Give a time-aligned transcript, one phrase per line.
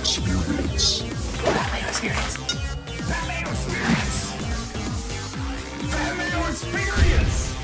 [0.00, 1.02] Experience.
[1.42, 2.36] Pat Mayo Experience.
[3.08, 4.32] Pat Mayo Experience.
[5.90, 7.54] Pat Mayo Experience.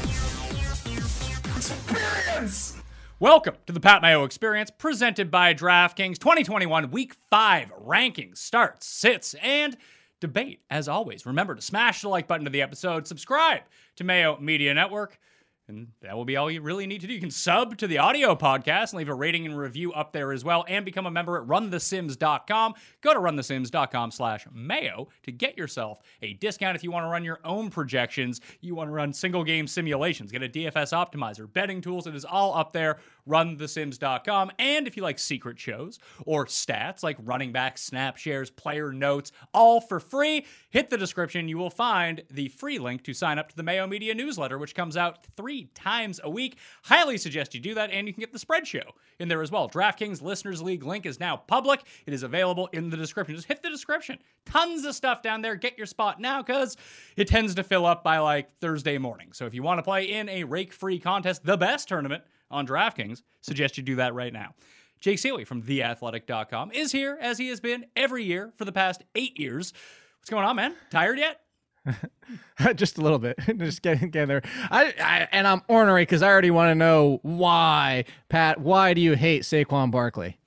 [1.57, 2.77] Experience.
[3.21, 9.35] Welcome to the Pat Mayo Experience, presented by DraftKings 2021 Week 5 rankings, starts, sits,
[9.35, 9.77] and
[10.19, 10.61] debate.
[10.69, 13.63] As always, remember to smash the like button to the episode, subscribe
[13.95, 15.21] to Mayo Media Network,
[15.69, 17.13] and that will be all you really need to do.
[17.15, 20.33] You can sub to the audio podcast and leave a rating and review up there
[20.33, 22.75] as well, and become a member at runthesims.com.
[23.01, 27.25] Go to runthesims.com slash mayo to get yourself a discount if you want to run
[27.25, 28.41] your own projections.
[28.61, 32.07] You want to run single game simulations, get a DFS optimizer, betting tools.
[32.07, 32.99] It is all up there.
[33.29, 34.53] Runthesims.com.
[34.59, 39.33] And if you like secret shows or stats like running back snap shares, player notes,
[39.53, 41.49] all for free, hit the description.
[41.49, 44.75] You will find the free link to sign up to the Mayo Media newsletter, which
[44.75, 46.59] comes out three times a week.
[46.85, 48.83] Highly suggest you do that, and you can get the spread show
[49.19, 49.69] in there as well.
[49.69, 51.83] DraftKings Listeners League link is now public.
[52.07, 53.37] It is available in the description.
[53.37, 54.19] Just hit the description.
[54.47, 55.57] Tons of stuff down there.
[55.57, 56.77] Get your spot now because
[57.17, 59.33] it tends to fill up by like Thursday morning.
[59.33, 62.67] So if you want to play in a rake free contest, the best tournament on
[62.67, 64.55] DraftKings, suggest you do that right now.
[65.01, 69.05] Jake Ciely from theathletic.com is here as he has been every year for the past
[69.15, 69.73] eight years.
[70.19, 70.75] What's going on, man?
[70.91, 71.41] Tired yet?
[72.77, 73.39] just a little bit.
[73.59, 74.43] just getting, there.
[74.71, 78.59] I, I and I'm ornery because I already want to know why, Pat.
[78.61, 80.39] Why do you hate Saquon Barkley?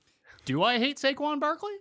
[0.44, 1.74] Do I hate Saquon Barkley?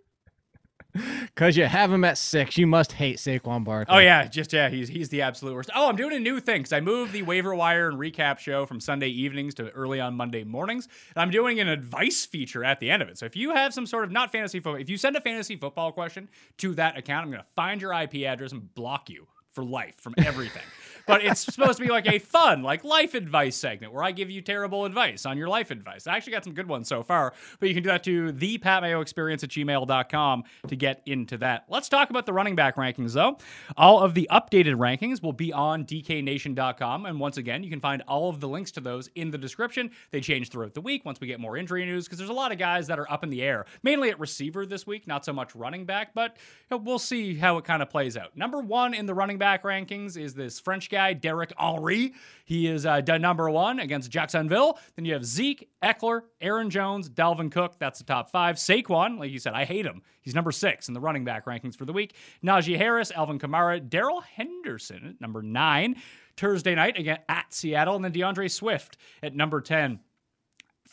[1.36, 3.94] Because you have him at six, you must hate Saquon Barkley.
[3.94, 5.70] Oh yeah, just yeah, he's he's the absolute worst.
[5.76, 8.66] Oh, I'm doing a new thing because I moved the waiver wire and recap show
[8.66, 10.88] from Sunday evenings to early on Monday mornings.
[11.16, 13.20] And I'm doing an advice feature at the end of it.
[13.20, 15.56] So if you have some sort of not fantasy football, if you send a fantasy
[15.56, 19.64] football question to that account, I'm to find your IP address and block you for
[19.64, 20.64] life from everything.
[21.08, 24.30] But it's supposed to be like a fun, like life advice segment where I give
[24.30, 26.06] you terrible advice on your life advice.
[26.06, 28.58] I actually got some good ones so far, but you can do that to the
[28.58, 31.66] Pat Mayo Experience at gmail.com to get into that.
[31.70, 33.38] Let's talk about the running back rankings though.
[33.78, 37.06] All of the updated rankings will be on dknation.com.
[37.06, 39.92] And once again, you can find all of the links to those in the description.
[40.12, 42.52] They change throughout the week once we get more injury news because there's a lot
[42.52, 45.34] of guys that are up in the air, mainly at receiver this week, not so
[45.34, 46.36] much running back, but
[46.70, 48.36] you know, we'll see how it kind of plays out.
[48.36, 52.14] Number one in the running back rankings is this French guy, Derrick Henry.
[52.46, 54.80] He is uh, number one against Jacksonville.
[54.96, 57.78] Then you have Zeke, Ekeler, Aaron Jones, Dalvin Cook.
[57.80, 58.56] That's the top five.
[58.56, 60.02] Saquon, like you said, I hate him.
[60.22, 62.16] He's number six in the running back rankings for the week.
[62.44, 65.96] Najee Harris, Alvin Kamara, Darrell Henderson at number nine.
[66.38, 70.00] Thursday night again at Seattle, and then DeAndre Swift at number 10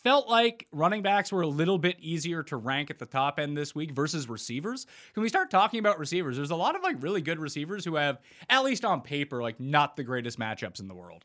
[0.05, 3.57] felt like running backs were a little bit easier to rank at the top end
[3.57, 4.87] this week versus receivers.
[5.15, 6.37] Can we start talking about receivers?
[6.37, 8.21] There's a lot of like really good receivers who have,
[8.51, 11.25] at least on paper, like not the greatest matchups in the world.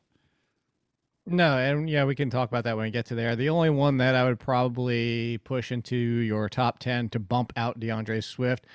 [1.28, 3.36] No, and yeah, we can talk about that when we get to there.
[3.36, 7.80] The only one that I would probably push into your top 10 to bump out
[7.80, 8.66] DeAndre Swift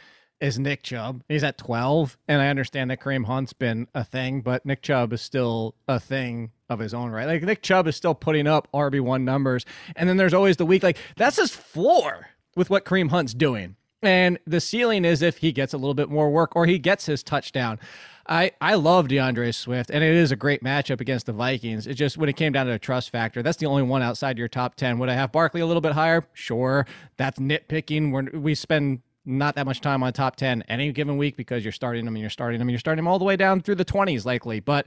[0.44, 1.22] is Nick Chubb.
[1.27, 5.15] He's at 12, and I understand that Kareem Hunt's been a thing, but Nick Chubb
[5.15, 7.27] is still a thing of his own right.
[7.27, 9.65] Like Nick Chubb is still putting up RB1 numbers,
[9.97, 13.77] and then there's always the week like that's his floor with what Kareem Hunt's doing.
[14.03, 17.06] And the ceiling is if he gets a little bit more work or he gets
[17.06, 17.81] his touchdown.
[18.26, 21.87] I, I love DeAndre Swift, and it is a great matchup against the Vikings.
[21.87, 24.38] It just when it came down to a trust factor, that's the only one outside
[24.38, 24.99] your top ten.
[24.99, 26.26] Would I have Barkley a little bit higher?
[26.32, 28.12] Sure, that's nitpicking.
[28.12, 31.73] We're, we spend not that much time on top 10 any given week because you're
[31.73, 33.75] starting them and you're starting them and you're starting them all the way down through
[33.75, 34.87] the 20s likely but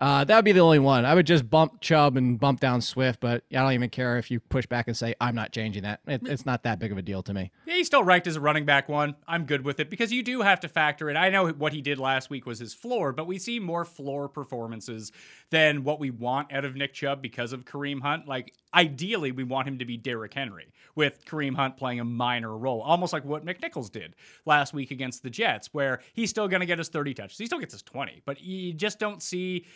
[0.00, 1.04] uh, that would be the only one.
[1.04, 4.30] I would just bump Chubb and bump down Swift, but I don't even care if
[4.30, 6.00] you push back and say I'm not changing that.
[6.06, 7.50] It, it's not that big of a deal to me.
[7.66, 9.16] Yeah, he's still ranked as a running back one.
[9.26, 11.16] I'm good with it because you do have to factor in.
[11.16, 14.28] I know what he did last week was his floor, but we see more floor
[14.28, 15.10] performances
[15.50, 18.28] than what we want out of Nick Chubb because of Kareem Hunt.
[18.28, 22.56] Like ideally, we want him to be Derrick Henry with Kareem Hunt playing a minor
[22.56, 24.14] role, almost like what McNichols did
[24.44, 27.38] last week against the Jets, where he's still going to get his 30 touches.
[27.38, 29.66] He still gets his 20, but you just don't see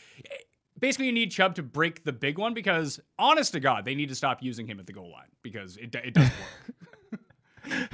[0.78, 4.08] basically you need Chubb to break the big one because honest to God, they need
[4.08, 7.20] to stop using him at the goal line because it, it doesn't work.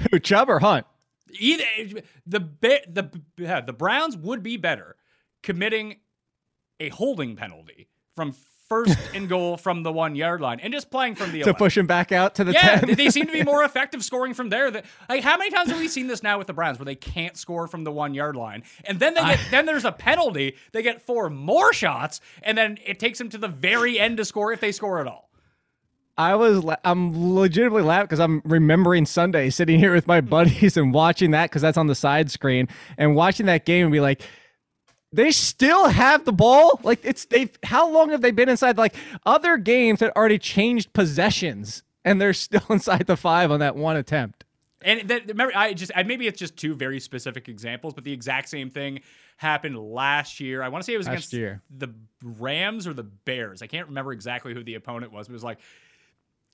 [0.11, 0.85] Who, Chubb or Hunt?
[1.39, 1.63] Either
[2.25, 4.95] the the the the Browns would be better
[5.43, 5.97] committing
[6.79, 8.31] a holding penalty from
[8.69, 11.55] first and goal from the one yard line and just playing from the to 11.
[11.55, 12.95] push him back out to the yeah 10.
[12.95, 15.79] they seem to be more effective scoring from there that, like how many times have
[15.79, 18.35] we seen this now with the browns where they can't score from the one yard
[18.35, 22.21] line and then they get I, then there's a penalty they get four more shots
[22.43, 25.07] and then it takes them to the very end to score if they score at
[25.07, 25.29] all
[26.19, 30.93] I was I'm legitimately laughing because I'm remembering Sunday sitting here with my buddies and
[30.93, 32.67] watching that because that's on the side screen
[32.97, 34.21] and watching that game and be like,
[35.11, 36.79] they still have the ball.
[36.83, 38.93] Like it's they've how long have they been inside like
[39.25, 43.95] other games that already changed possessions and they're still inside the 5 on that one
[43.97, 44.45] attempt.
[44.81, 48.13] And that, remember, I just I, maybe it's just two very specific examples, but the
[48.13, 49.01] exact same thing
[49.35, 50.61] happened last year.
[50.63, 51.61] I want to say it was Last against year.
[51.69, 53.61] the Rams or the Bears.
[53.61, 55.27] I can't remember exactly who the opponent was.
[55.27, 55.59] But it was like,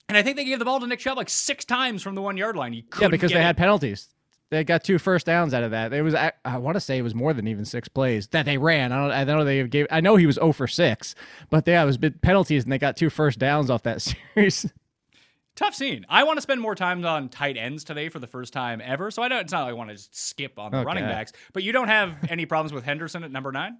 [0.09, 2.21] and I think they gave the ball to Nick Chubb like six times from the
[2.21, 2.73] one yard line.
[2.73, 3.43] He Yeah, because they it.
[3.43, 4.09] had penalties.
[4.51, 5.92] They got two first downs out of that.
[5.92, 8.45] It was I, I want to say it was more than even six plays that
[8.45, 8.92] they ran.
[8.92, 11.15] I don't I know they gave I know he was 0 for 6,
[11.50, 14.01] but yeah, it was penalties and they got two first downs off that
[14.36, 14.71] series.
[15.56, 16.06] Tough scene.
[16.09, 19.09] I want to spend more time on tight ends today for the first time ever.
[19.09, 19.39] So I don't.
[19.39, 21.31] It's not like I want to just skip on the running backs.
[21.53, 23.77] But you don't have any problems with Henderson at number nine.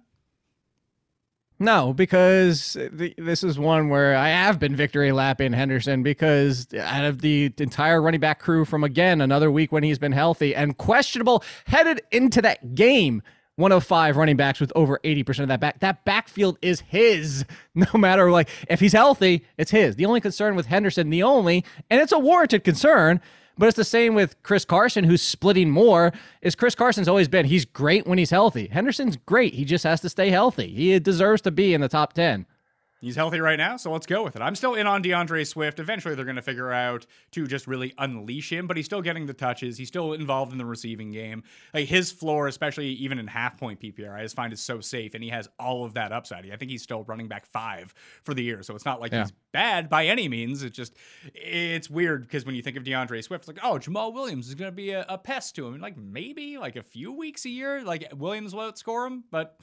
[1.58, 2.76] No, because
[3.16, 8.02] this is one where I have been victory lapping Henderson because out of the entire
[8.02, 12.42] running back crew from again another week when he's been healthy and questionable headed into
[12.42, 13.22] that game.
[13.58, 15.80] One of five running backs with over 80% of that back.
[15.80, 17.46] That backfield is his.
[17.74, 19.96] No matter like if he's healthy, it's his.
[19.96, 23.20] The only concern with Henderson, the only, and it's a warranted concern,
[23.58, 26.12] but it's the same with Chris Carson, who's splitting more.
[26.42, 28.68] Is Chris Carson's always been he's great when he's healthy.
[28.68, 29.54] Henderson's great.
[29.54, 30.68] He just has to stay healthy.
[30.68, 32.46] He deserves to be in the top 10.
[33.00, 34.42] He's healthy right now, so let's go with it.
[34.42, 35.78] I'm still in on DeAndre Swift.
[35.78, 39.26] Eventually, they're going to figure out to just really unleash him, but he's still getting
[39.26, 39.76] the touches.
[39.76, 41.42] He's still involved in the receiving game.
[41.74, 45.14] Like his floor, especially even in half point PPR, I just find is so safe,
[45.14, 46.50] and he has all of that upside.
[46.50, 47.94] I think he's still running back five
[48.24, 49.24] for the year, so it's not like Yeah.
[49.24, 50.62] he's bad by any means.
[50.62, 50.94] It's just
[51.34, 54.54] it's weird because when you think of DeAndre Swift, it's like, oh, Jamaal Williams is
[54.54, 55.74] going to be a, a pest to him.
[55.74, 59.58] And like maybe like a few weeks a year, like Williams will outscore him, but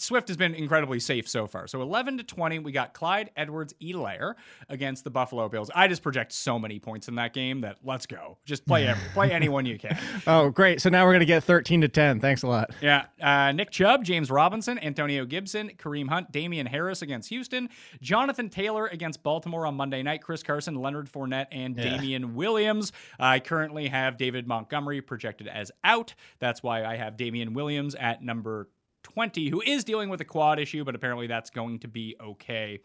[0.00, 1.66] Swift has been incredibly safe so far.
[1.66, 4.34] So 11 to 20, we got Clyde Edwards-Helaire
[4.68, 5.70] against the Buffalo Bills.
[5.74, 8.38] I just project so many points in that game that let's go.
[8.44, 9.98] Just play every, play anyone you can.
[10.26, 10.80] Oh, great.
[10.80, 12.20] So now we're going to get 13 to 10.
[12.20, 12.70] Thanks a lot.
[12.80, 13.06] Yeah.
[13.20, 17.68] Uh, Nick Chubb, James Robinson, Antonio Gibson, Kareem Hunt, Damien Harris against Houston,
[18.00, 22.92] Jonathan Taylor against Baltimore on Monday night, Chris Carson, Leonard Fournette, and Damien Williams.
[23.18, 26.14] I currently have David Montgomery projected as out.
[26.38, 28.68] That's why I have Damian Williams at number
[29.02, 32.80] 20, who is dealing with a quad issue, but apparently that's going to be okay.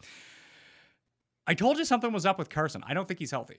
[1.46, 2.82] I told you something was up with Carson.
[2.86, 3.58] I don't think he's healthy.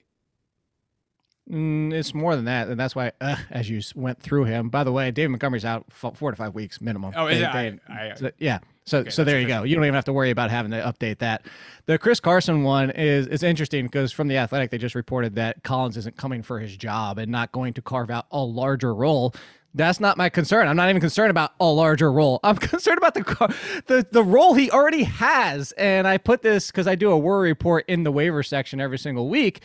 [1.50, 2.66] Mm, it's more than that.
[2.68, 5.84] And that's why, uh, as you went through him, by the way, David Montgomery's out
[5.92, 7.12] four to five weeks minimum.
[7.16, 7.48] Oh, is They- it?
[7.48, 8.58] I- they- I- so- yeah.
[8.84, 9.64] So, so there you go.
[9.64, 11.44] You don't even have to worry about having to update that.
[11.86, 15.64] The Chris Carson one is is interesting because from the Athletic, they just reported that
[15.64, 19.34] Collins isn't coming for his job and not going to carve out a larger role.
[19.74, 20.68] That's not my concern.
[20.68, 22.40] I'm not even concerned about a larger role.
[22.44, 23.54] I'm concerned about the
[23.86, 25.72] the the role he already has.
[25.72, 28.98] And I put this because I do a worry report in the waiver section every
[28.98, 29.60] single week.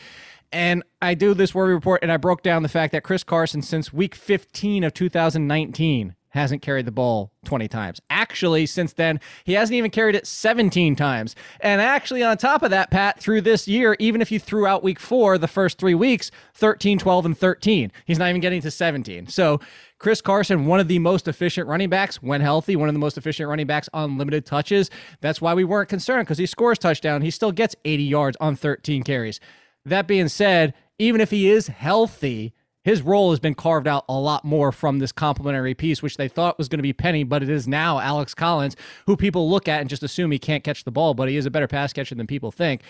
[0.52, 3.62] And I do this worry report, and I broke down the fact that Chris Carson,
[3.62, 8.00] since week 15 of 2019, hasn't carried the ball 20 times.
[8.08, 11.36] Actually, since then, he hasn't even carried it 17 times.
[11.60, 14.82] And actually, on top of that, Pat, through this year, even if you threw out
[14.82, 18.70] week four, the first three weeks, 13, 12, and 13, he's not even getting to
[18.70, 19.26] 17.
[19.26, 19.60] So,
[20.02, 23.16] Chris Carson, one of the most efficient running backs when healthy, one of the most
[23.16, 24.90] efficient running backs on limited touches.
[25.20, 27.22] That's why we weren't concerned because he scores touchdown.
[27.22, 29.38] He still gets 80 yards on 13 carries.
[29.84, 32.52] That being said, even if he is healthy,
[32.82, 36.26] his role has been carved out a lot more from this complementary piece, which they
[36.26, 38.74] thought was going to be Penny, but it is now Alex Collins,
[39.06, 41.46] who people look at and just assume he can't catch the ball, but he is
[41.46, 42.82] a better pass catcher than people think.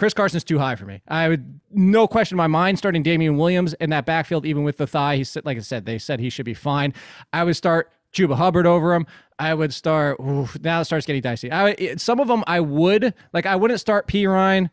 [0.00, 1.02] Chris Carson's too high for me.
[1.08, 4.78] I would no question in my mind starting Damien Williams in that backfield, even with
[4.78, 5.16] the thigh.
[5.16, 6.94] He said, like I said, they said he should be fine.
[7.34, 9.06] I would start Chuba Hubbard over him.
[9.38, 10.18] I would start.
[10.62, 11.52] now it starts getting dicey.
[11.52, 13.44] I some of them I would like.
[13.44, 14.70] I wouldn't start Perine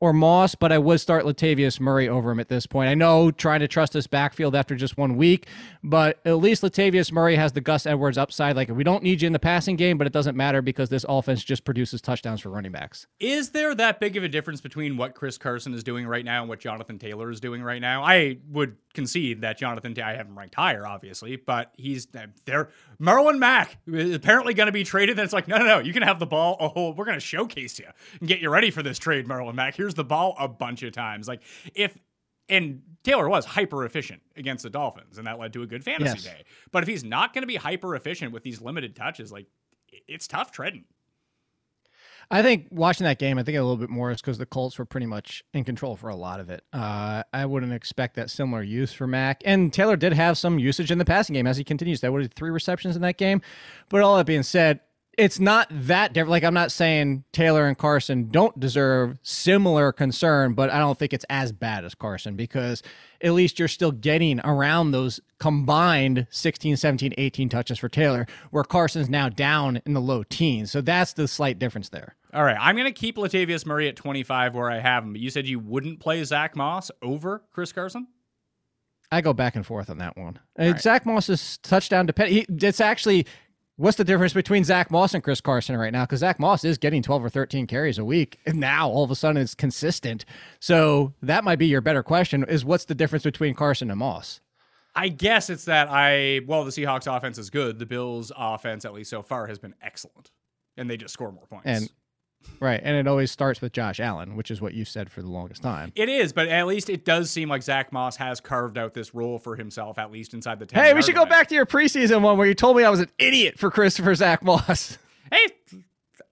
[0.00, 2.88] or Moss, but I would start Latavius Murray over him at this point.
[2.90, 5.46] I know trying to trust this backfield after just one week,
[5.82, 8.56] but at least Latavius Murray has the Gus Edwards upside.
[8.56, 11.06] Like we don't need you in the passing game, but it doesn't matter because this
[11.08, 13.06] offense just produces touchdowns for running backs.
[13.20, 16.42] Is there that big of a difference between what Chris Carson is doing right now
[16.42, 18.02] and what Jonathan Taylor is doing right now?
[18.02, 22.08] I would concede that Jonathan, Ta- I have him ranked higher, obviously, but he's
[22.46, 22.70] there.
[23.00, 25.16] Marlon Mack is apparently going to be traded.
[25.16, 26.56] Then it's like, no, no, no, you can have the ball.
[26.74, 27.86] Oh, we're going to showcase you
[28.18, 29.76] and get you ready for this trade, Marlon Mack.
[29.76, 31.28] Here's the ball a bunch of times.
[31.28, 31.42] Like
[31.74, 31.96] if
[32.48, 36.14] and Taylor was hyper efficient against the Dolphins, and that led to a good fantasy
[36.14, 36.24] Yes.
[36.24, 36.44] day.
[36.72, 39.46] But if he's not going to be hyper efficient with these limited touches, like
[40.08, 40.84] it's tough treading.
[42.30, 44.78] I think watching that game, I think a little bit more is because the Colts
[44.78, 46.64] were pretty much in control for a lot of it.
[46.72, 49.42] Uh, I wouldn't expect that similar use for Mack.
[49.44, 52.00] And Taylor did have some usage in the passing game as he continues.
[52.00, 53.42] That was three receptions in that game.
[53.88, 54.80] But all that being said,
[55.16, 56.30] it's not that different.
[56.30, 61.12] Like I'm not saying Taylor and Carson don't deserve similar concern, but I don't think
[61.12, 62.82] it's as bad as Carson because
[63.22, 68.64] at least you're still getting around those combined 16, 17, 18 touches for Taylor, where
[68.64, 70.70] Carson's now down in the low teens.
[70.70, 72.14] So that's the slight difference there.
[72.34, 75.12] All right, I'm going to keep Latavius Murray at 25 where I have him.
[75.14, 78.08] But you said you wouldn't play Zach Moss over Chris Carson?
[79.10, 80.38] I go back and forth on that one.
[80.58, 82.30] Uh, Zach Moss's touchdown depend.
[82.30, 83.26] He, it's actually
[83.76, 86.04] what's the difference between Zach Moss and Chris Carson right now?
[86.04, 89.10] Because Zach Moss is getting 12 or 13 carries a week, and now all of
[89.10, 90.24] a sudden it's consistent.
[90.60, 94.40] So that might be your better question: is what's the difference between Carson and Moss?
[94.94, 97.78] I guess it's that I well, the Seahawks offense is good.
[97.78, 100.30] The Bills offense, at least so far, has been excellent.
[100.78, 101.66] And they just score more points.
[101.66, 101.90] And
[102.60, 105.28] right, and it always starts with Josh Allen, which is what you said for the
[105.28, 105.92] longest time.
[105.94, 109.14] It is, but at least it does seem like Zach Moss has carved out this
[109.14, 110.82] role for himself, at least inside the 10.
[110.84, 113.00] Hey, we should go back to your preseason one where you told me I was
[113.00, 114.98] an idiot for Christopher Zach Moss.
[115.32, 115.48] Hey,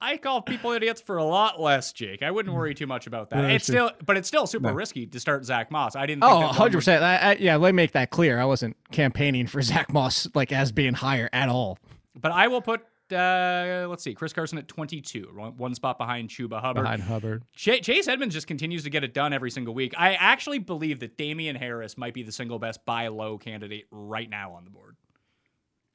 [0.00, 2.22] I call people idiots for a lot less, Jake.
[2.22, 3.42] I wouldn't worry too much about that.
[3.42, 5.96] No, it's still, but it's still super risky to start Zach Moss.
[5.96, 6.22] I didn't.
[6.22, 7.02] Think Oh, 100%.
[7.02, 8.38] I, I, yeah, let me make that clear.
[8.40, 11.78] I wasn't campaigning for Zach Moss like as being higher at all.
[12.14, 12.82] But I will put.
[13.12, 17.00] Uh, let's see, Chris Carson at 22, one spot behind Chuba Hubbard.
[17.00, 17.44] Hubbard.
[17.54, 19.94] Ch- Chase Edmonds just continues to get it done every single week.
[19.96, 24.28] I actually believe that Damien Harris might be the single best buy low candidate right
[24.28, 24.93] now on the board.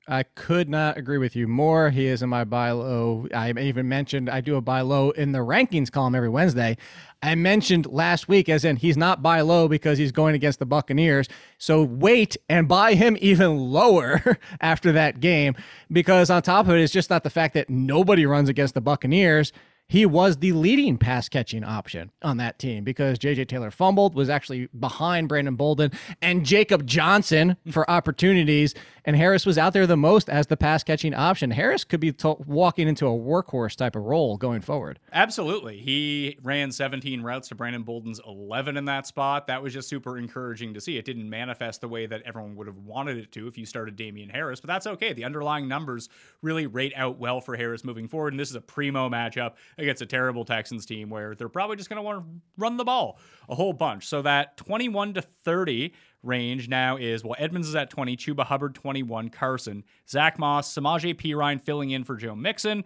[0.09, 1.91] I could not agree with you more.
[1.91, 3.27] He is in my buy low.
[3.31, 6.77] I even mentioned I do a buy low in the rankings column every Wednesday.
[7.21, 10.65] I mentioned last week, as in he's not buy low because he's going against the
[10.65, 11.27] Buccaneers.
[11.59, 15.55] So wait and buy him even lower after that game
[15.91, 18.73] because on top of it, it is just not the fact that nobody runs against
[18.73, 19.53] the Buccaneers.
[19.89, 24.29] He was the leading pass catching option on that team because JJ Taylor fumbled, was
[24.29, 28.75] actually behind Brandon Bolden and Jacob Johnson for opportunities.
[29.09, 31.49] And Harris was out there the most as the pass catching option.
[31.49, 34.99] Harris could be to- walking into a workhorse type of role going forward.
[35.11, 35.79] Absolutely.
[35.79, 39.47] He ran 17 routes to Brandon Bolden's 11 in that spot.
[39.47, 40.97] That was just super encouraging to see.
[40.97, 43.95] It didn't manifest the way that everyone would have wanted it to if you started
[43.95, 45.11] Damien Harris, but that's okay.
[45.11, 46.07] The underlying numbers
[46.43, 48.33] really rate out well for Harris moving forward.
[48.33, 51.89] And this is a primo matchup against a terrible Texans team where they're probably just
[51.89, 53.17] going to want to run the ball
[53.49, 54.05] a whole bunch.
[54.05, 58.75] So that 21 to 30 range now is well, Edmonds is at 20, Chuba Hubbard
[58.75, 62.83] 21, Carson, Zach Moss, Samaje Perine filling in for Joe Mixon.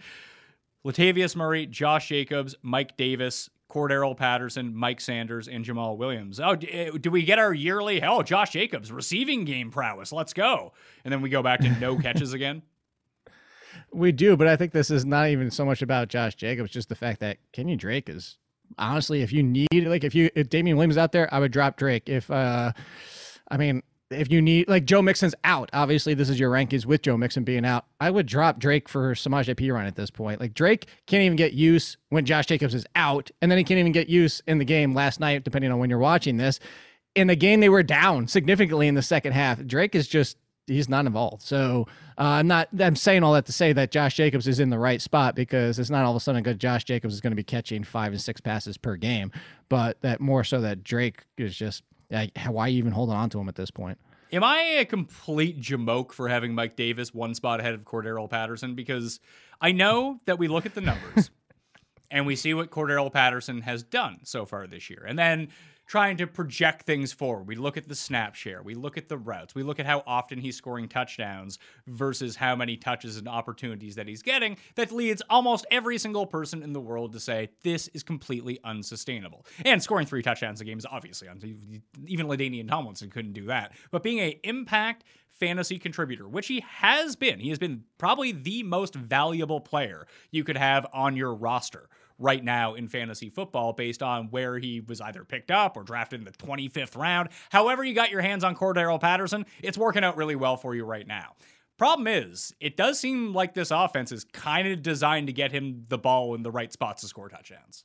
[0.86, 6.40] Latavius Murray, Josh Jacobs, Mike Davis, Cordarrelle Patterson, Miles Sanders, and Jamaal Williams.
[6.40, 10.12] Oh, eh, do we get our yearly Oh, Josh Jacobs receiving game prowess.
[10.12, 10.74] Let's go.
[11.06, 12.63] And then we go back to no catches again.
[13.92, 16.90] We do, but I think this is not even so much about Josh Jacobs, just
[16.90, 18.38] the fact that Kenyan Drake is
[18.78, 21.52] honestly, if you need like if you if Damien Williams is out there, I would
[21.52, 22.10] drop Drake.
[22.10, 22.74] If uh
[23.50, 23.83] I mean
[24.13, 27.43] if you need like Joe Mixon's out, obviously this is your rankings with Joe Mixon
[27.43, 27.85] being out.
[28.00, 30.39] I would drop Drake for Samaje Perine at this point.
[30.39, 33.79] Like Drake can't even get use when Josh Jacobs is out, and then he can't
[33.79, 36.59] even get use in the game last night, depending on when you're watching this.
[37.15, 39.63] In the game, they were down significantly in the second half.
[39.65, 41.41] Drake is just he's not involved.
[41.41, 42.69] So uh, I'm not.
[42.79, 45.77] I'm saying all that to say that Josh Jacobs is in the right spot because
[45.77, 46.59] it's not all of a sudden good.
[46.59, 49.31] Josh Jacobs is going to be catching five and six passes per game,
[49.69, 53.29] but that more so that Drake is just like, why are you even holding on
[53.31, 53.98] to him at this point?
[54.31, 58.74] Am I a complete jamoke for having Mike Davis one spot ahead of Cordarrelle Patterson?
[58.74, 59.19] Because
[59.62, 61.29] I know that we look at the numbers
[62.12, 65.05] and we see what Cordarrelle Patterson has done so far this year.
[65.07, 65.50] And then
[65.86, 67.48] trying to project things forward.
[67.48, 70.04] We look at the snap share, we look at the routes, we look at how
[70.08, 74.58] often he's scoring touchdowns versus how many touches and opportunities that he's getting.
[74.75, 79.46] That leads almost every single person in the world to say this is completely unsustainable.
[79.66, 81.28] And scoring three touchdowns a game is obviously
[82.06, 83.74] even LaDainian Tomlinson couldn't do that.
[83.92, 88.63] But being a impact fantasy contributor, which he has been, he has been probably the
[88.63, 94.03] most valuable player you could have on your roster right now in fantasy football based
[94.03, 97.29] on where he was either picked up or drafted in the 25th round.
[97.50, 100.86] However, you got your hands on Cordarrelle Patterson, it's working out really well for you
[100.86, 101.36] right now.
[101.77, 105.86] Problem is, it does seem like this offense is kind of designed to get him
[105.89, 107.84] the ball in the right spots to score touchdowns.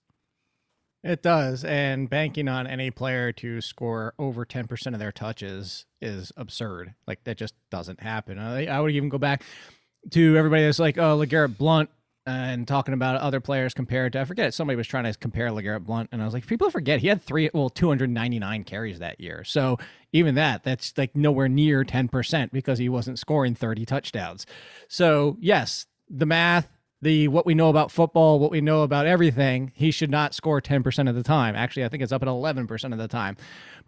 [1.05, 5.87] It does, and banking on any player to score over ten percent of their touches
[6.03, 6.95] is absurd.
[7.07, 8.39] Like that just doesn't happen.
[8.39, 9.45] I, I would even go back
[10.11, 11.89] to everybody that's like, oh, LeGarrette Blount,
[12.29, 14.21] and talking about other players compared to.
[14.21, 17.01] I forget somebody was trying to compare LeGarrette Blount, and I was like, people forget
[17.01, 19.45] he had three, well, two hundred ninety nine carries that year.
[19.45, 19.79] So
[20.13, 24.47] even that, that's like nowhere near ten percent because he wasn't scoring thirty touchdowns.
[24.89, 26.69] So yes, the math
[27.01, 30.61] the what we know about football, what we know about everything, he should not score
[30.61, 31.55] 10% of the time.
[31.55, 33.37] Actually, I think it's up at 11% of the time.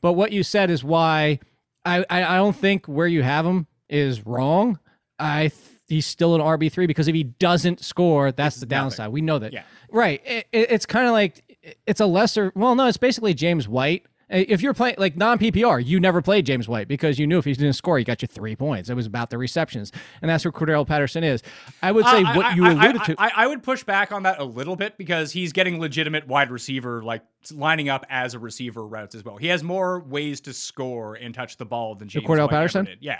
[0.00, 1.40] But what you said is why
[1.84, 4.78] I, I, I don't think where you have him is wrong.
[5.18, 5.50] I
[5.90, 8.68] he's still an RB3 because if he doesn't score, that's the nothing.
[8.84, 9.10] downside.
[9.12, 9.52] We know that.
[9.52, 9.64] Yeah.
[9.90, 10.22] Right.
[10.24, 11.44] It, it- it's kind of like
[11.86, 15.84] it's a lesser, well, no, it's basically James White If you're playing like non PPR,
[15.84, 18.28] you never played James White because you knew if he didn't score, he got you
[18.28, 18.88] three points.
[18.88, 19.90] It was about the receptions,
[20.22, 21.42] and that's what Cordarrelle Patterson is.
[21.82, 23.14] I would say Uh, what I- you alluded I, to.
[23.18, 26.52] I, I would push back on that a little bit because he's getting legitimate wide
[26.52, 29.36] receiver, like lining up as a receiver routes as well.
[29.36, 32.86] He has more ways to score and touch the ball than James Cordell White Patterson?
[33.00, 33.18] Yeah.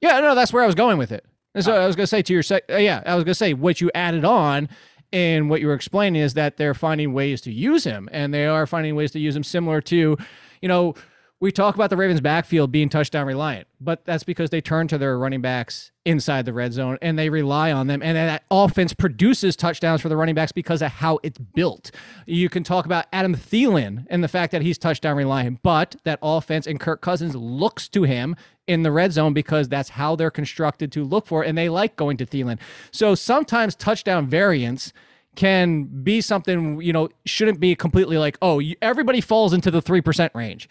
[0.00, 1.24] Yeah, no, that's where I was going with it.
[1.54, 1.80] And so Oh.
[1.82, 3.54] I was going to say to your sec- uh, yeah, I was going to say
[3.54, 4.68] what you added on
[5.12, 8.46] and what you were explaining is that they're finding ways to use him and they
[8.46, 10.16] are finding ways to use him similar to,
[10.60, 10.94] you know,
[11.40, 14.96] we talk about the Ravens backfield being touchdown reliant, but that's because they turn to
[14.96, 18.02] their running backs inside the red zone and they rely on them.
[18.02, 21.90] And that offense produces touchdowns for the running backs because of how it's built.
[22.26, 26.18] You can talk about Adam Thielen and the fact that he's touchdown reliant, but that
[26.22, 30.30] offense and Kirk Cousins looks to him in the red zone because that's how they're
[30.30, 32.58] constructed to look for, and they like going to Thielen.
[32.90, 34.92] So sometimes touchdown variance
[35.36, 39.82] can be something you know shouldn't be completely like oh you, everybody falls into the
[39.82, 40.68] 3% range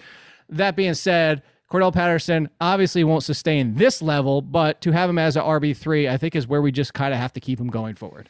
[0.48, 1.42] that being said
[1.74, 6.18] Cordell Patterson obviously won't sustain this level, but to have him as an RB3, I
[6.18, 8.30] think is where we just kind of have to keep him going forward.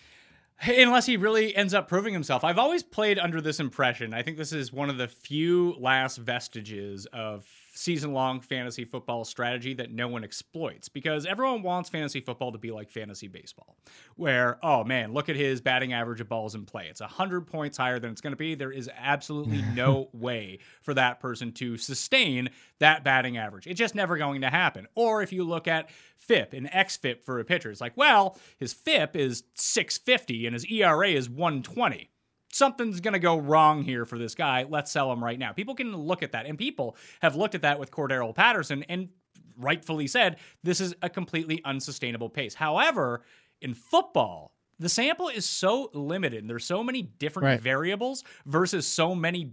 [0.65, 2.45] Unless he really ends up proving himself.
[2.45, 4.13] I've always played under this impression.
[4.13, 9.25] I think this is one of the few last vestiges of season long fantasy football
[9.25, 13.75] strategy that no one exploits because everyone wants fantasy football to be like fantasy baseball,
[14.15, 16.87] where, oh man, look at his batting average of balls in play.
[16.87, 18.53] It's 100 points higher than it's going to be.
[18.53, 22.49] There is absolutely no way for that person to sustain
[22.79, 23.65] that batting average.
[23.65, 24.87] It's just never going to happen.
[24.93, 28.71] Or if you look at FIP and XFIP for a pitcher, it's like, well, his
[28.71, 32.09] FIP is 650 and his ERA is 120
[32.53, 34.65] something's going to go wrong here for this guy.
[34.69, 35.51] Let's sell him right now.
[35.51, 39.09] People can look at that, and people have looked at that with Cordarrelle Patterson and
[39.57, 42.55] rightfully said this is a completely unsustainable pace.
[42.55, 43.21] However,
[43.61, 47.61] in football, the sample is so limited and there's so many different Right.
[47.61, 49.51] variables versus so many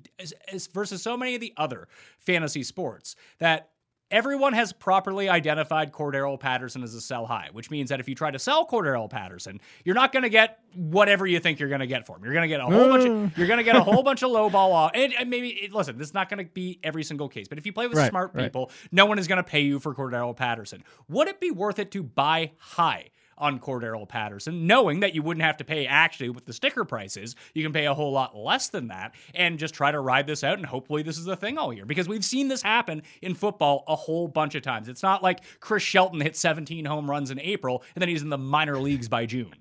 [0.72, 1.86] versus so many of the other
[2.18, 3.70] fantasy sports that
[4.10, 8.14] everyone has properly identified Cordarrelle Patterson as a sell high, which means that if you
[8.14, 11.80] try to sell Cordarrelle Patterson, you're not going to get whatever you think you're going
[11.80, 12.24] to get for him.
[12.24, 13.36] You're going to get a whole bunch of mm.
[13.36, 14.92] you're going to get a whole bunch of low ball off.
[14.94, 17.58] And, and maybe it, listen, this is not going to be every single case, but
[17.58, 18.44] if you play with Right, smart right.
[18.44, 20.84] people, no one is going to pay you for Cordarrelle Patterson.
[21.08, 23.10] Would it be worth it to buy high?
[23.40, 27.36] On Cordarrelle Patterson, knowing that you wouldn't have to pay actually with the sticker prices,
[27.54, 30.44] you can pay a whole lot less than that and just try to ride this
[30.44, 30.58] out.
[30.58, 33.84] And hopefully, this is a thing all year because we've seen this happen in football
[33.88, 34.88] a whole bunch of times.
[34.88, 38.28] It's not like Chris Shelton hit 17 home runs in April and then he's in
[38.28, 39.54] the minor leagues by June.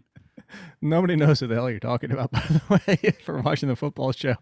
[0.82, 4.12] Nobody knows who the hell you're talking about, by the way, for watching the football
[4.12, 4.36] show.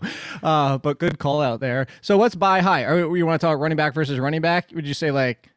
[0.43, 1.88] Uh, but good call out there.
[2.02, 2.84] So what's buy high?
[2.84, 4.69] Are we, you want to talk running back versus running back?
[4.73, 5.52] Would you say like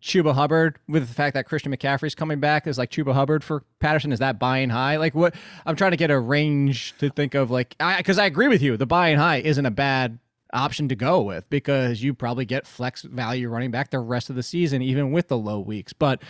[0.00, 3.64] Chuba Hubbard with the fact that Christian McCaffrey's coming back is like Chuba Hubbard for
[3.80, 4.12] Patterson?
[4.12, 4.96] Is that buying high?
[4.96, 5.34] Like what?
[5.66, 8.62] I'm trying to get a range to think of like, I because I agree with
[8.62, 8.76] you.
[8.76, 10.18] The buying high isn't a bad
[10.52, 14.36] option to go with because you probably get flex value running back the rest of
[14.36, 15.92] the season, even with the low weeks.
[15.92, 16.22] But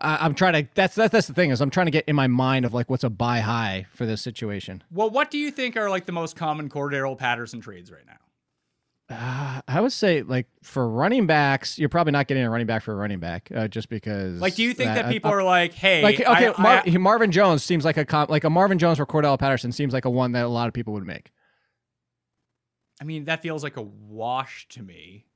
[0.00, 0.68] I, I'm trying to.
[0.74, 2.88] That's that's that's the thing is I'm trying to get in my mind of like
[2.90, 4.82] what's a buy high for this situation.
[4.90, 8.18] Well, what do you think are like the most common Cordarrelle Patterson trades right now?
[9.08, 12.82] Uh, I would say like for running backs, you're probably not getting a running back
[12.82, 14.40] for a running back, uh, just because.
[14.40, 16.82] Like, do you think that I- people I- are like, hey, like okay, I- Mar-
[16.84, 19.92] I- Marvin Jones seems like a com- like a Marvin Jones for Cordell Patterson seems
[19.92, 21.30] like a one that a lot of people would make.
[23.00, 25.26] I mean, that feels like a wash to me.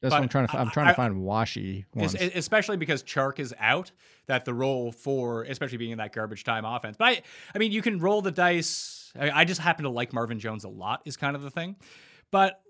[0.00, 0.58] That's But what I'm trying to.
[0.58, 2.14] I'm trying to find washy ones.
[2.14, 3.90] Es- especially because Chark is out,
[4.26, 6.96] that the role for, especially being in that garbage time offense.
[6.96, 7.22] But I,
[7.54, 9.12] I mean, you can roll the dice.
[9.18, 11.76] I, I just happen to like Marvin Jones a lot, is kind of the thing.
[12.30, 12.60] But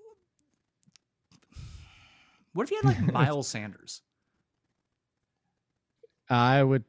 [2.52, 4.02] what if you had like Miles Sanders?
[6.28, 6.84] I would.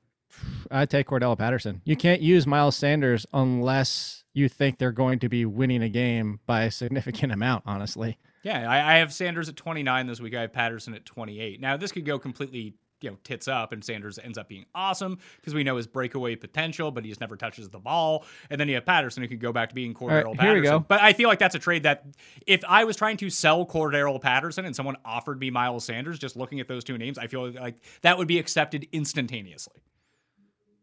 [0.71, 1.81] I'd take Cordell Patterson.
[1.85, 6.39] You can't use Miles Sanders unless you think they're going to be winning a game
[6.47, 7.63] by a significant amount.
[7.67, 8.17] Honestly.
[8.43, 10.35] Yeah, I, I have Sanders at 29 this week.
[10.35, 11.61] I have Patterson at 28.
[11.61, 15.19] Now, this could go completely, you know, tits up, and Sanders ends up being awesome
[15.35, 18.25] because we know his breakaway potential, but he just never touches the ball.
[18.49, 20.45] And then you have Patterson who could go back to being Cordarrelle right, Patterson.
[20.45, 20.79] here we go.
[20.79, 22.05] But I feel like that's a trade that
[22.47, 26.35] if I was trying to sell Cordarrelle Patterson and someone offered me Miles Sanders, just
[26.35, 29.81] looking at those two names, I feel like that would be accepted instantaneously.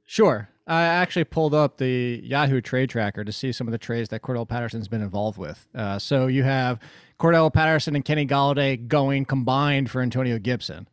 [0.05, 0.49] Sure.
[0.67, 4.23] I actually pulled up the Yahoo trade tracker to see some of the trades that
[4.23, 5.67] Cordell Patterson's been involved with.
[5.75, 6.81] Uh, so you have
[7.19, 10.89] Cordell Patterson and Kenny Golladay going combined for Antonio Gibson.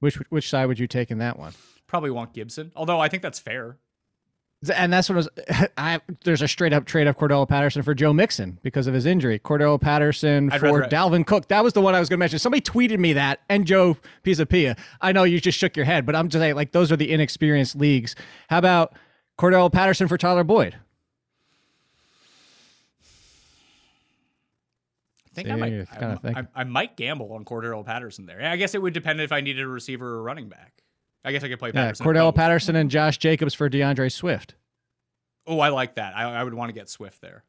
[0.00, 1.52] Which which side would you take in that one?
[1.86, 3.78] Probably want Gibson, although I think that's fair.
[4.74, 5.28] And that's what was.
[5.78, 9.06] I there's a straight up trade of Cordell Patterson for Joe Mixon because of his
[9.06, 9.38] injury.
[9.38, 11.48] Cordell Patterson I'd for Dalvin Cook.
[11.48, 12.38] That was the one I was going to mention.
[12.38, 14.78] Somebody tweeted me that and Joe Pisapia.
[15.00, 17.10] I know you just shook your head, but I'm just saying like those are the
[17.10, 18.14] inexperienced leagues.
[18.48, 18.94] How about
[19.38, 20.76] Cordell Patterson for Tyler Boyd?
[25.42, 26.34] Think I might.
[26.34, 26.46] I, I.
[26.54, 28.42] I might gamble on Cordarrelle Patterson there.
[28.42, 30.82] I guess it would depend if I needed a receiver or a running back.
[31.24, 32.06] I guess I could play Patterson.
[32.06, 32.34] at Cordell.
[32.34, 34.54] Patterson and Josh Jacobs for DeAndre Swift.
[35.46, 36.16] Oh, I like that.
[36.16, 37.44] I, I would want to get Swift there.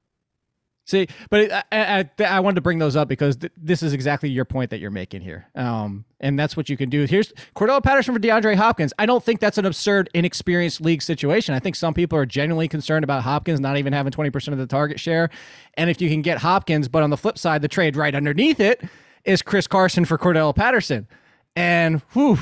[0.83, 4.29] See, but I, I, I- wanted to bring those up because th- this is exactly
[4.29, 5.47] your point that you're making here.
[5.55, 7.05] Um, and that's what you can do.
[7.05, 8.91] Here's Cordell Patterson for DeAndre Hopkins.
[8.97, 11.53] I don't think that's an absurd, inexperienced league situation.
[11.53, 14.65] I think some people are genuinely concerned about Hopkins not even having 20% of the
[14.67, 15.29] target share.
[15.75, 18.59] And if you can get Hopkins, but on the flip side, the trade right underneath
[18.59, 18.81] it
[19.23, 21.07] is Chris Carson for Cordell Patterson.
[21.55, 22.39] And whew,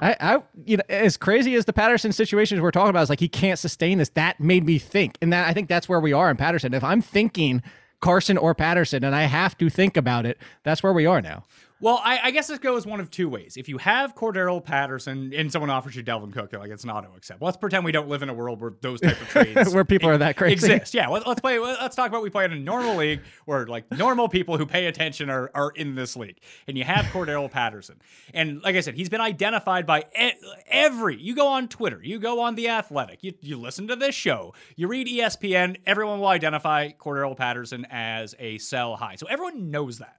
[0.00, 3.20] I, I, you know, as crazy as the Patterson situations we're talking about is like
[3.20, 4.08] he can't sustain this.
[4.10, 6.72] That made me think, and that I think that's where we are in Patterson.
[6.74, 7.62] If I'm thinking
[8.00, 11.44] Carson or Patterson, and I have to think about it, that's where we are now.
[11.82, 13.56] Well, I, I guess this goes one of two ways.
[13.56, 17.08] If you have Cordarrelle Patterson and someone offers you Dalvin Cook, like it's an auto
[17.16, 17.40] accept.
[17.40, 20.10] Let's pretend we don't live in a world where those type of trades Where people
[20.10, 20.72] are that crazy.
[20.72, 20.92] exist.
[20.92, 21.58] Yeah, let, us play.
[21.58, 24.86] Let's talk about we play in a normal league where like normal people who pay
[24.86, 26.38] attention are, are in this league,
[26.68, 27.96] and you have Cordarrelle Patterson,
[28.34, 30.32] and like I said, he's been identified by e-
[30.66, 31.16] every.
[31.20, 34.52] You go on Twitter, you go on the Athletic, you you listen to this show,
[34.76, 35.76] you read E ESPN.
[35.86, 40.16] Everyone will identify Cordarrelle Patterson as a sell high, so everyone knows that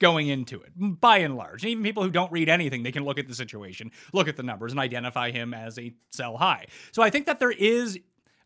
[0.00, 1.64] going into it, by and large.
[1.64, 4.42] Even people who don't read anything, they can look at the situation, look at the
[4.42, 6.66] numbers, and identify him as a sell high.
[6.90, 7.98] So I think that there is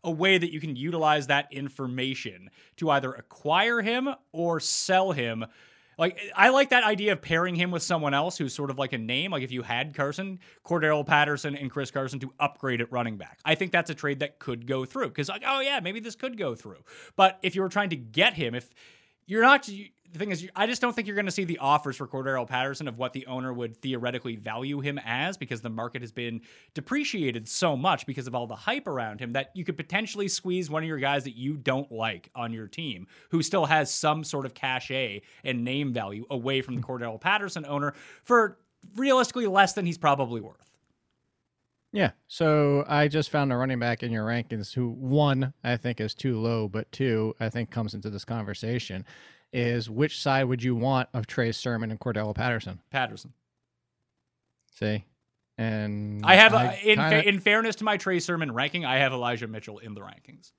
[0.03, 5.45] a way that you can utilize that information to either acquire him or sell him.
[5.97, 8.93] Like I like that idea of pairing him with someone else who's sort of like
[8.93, 9.31] a name.
[9.31, 13.39] Like if you had Carson, Cordarrelle Patterson, and Chris Carson to upgrade at running back,
[13.43, 15.09] I think that's a trade that could go through.
[15.09, 16.83] Because like, oh yeah, maybe this could go through.
[17.15, 18.71] But if you were trying to get him, if
[19.25, 19.67] you're not
[20.17, 22.47] the thing is I just don't think you're going to see the offers for Cordarrelle
[22.47, 26.41] Patterson of what the owner would theoretically value him as because the market has been
[26.73, 30.69] depreciated so much because of all the hype around him that you could potentially squeeze
[30.69, 34.23] one of your guys that you don't like on your team who still has some
[34.23, 38.57] sort of cachet and name value away from the Cordarrelle Patterson owner for
[38.95, 40.55] realistically less than he's probably worth.
[41.93, 42.11] Yeah.
[42.27, 46.13] So I just found a running back in your rankings who one I think is
[46.13, 49.05] too low, but two I think comes into this conversation
[49.53, 52.79] is which side would you want of Trey Sermon and Cordell Patterson?
[52.91, 53.33] Patterson.
[54.79, 55.05] See,
[55.57, 59.11] and I have, uh, in, kinda- in fairness to my Trey Sermon ranking, I have
[59.13, 60.51] Elijah Mitchell in the rankings.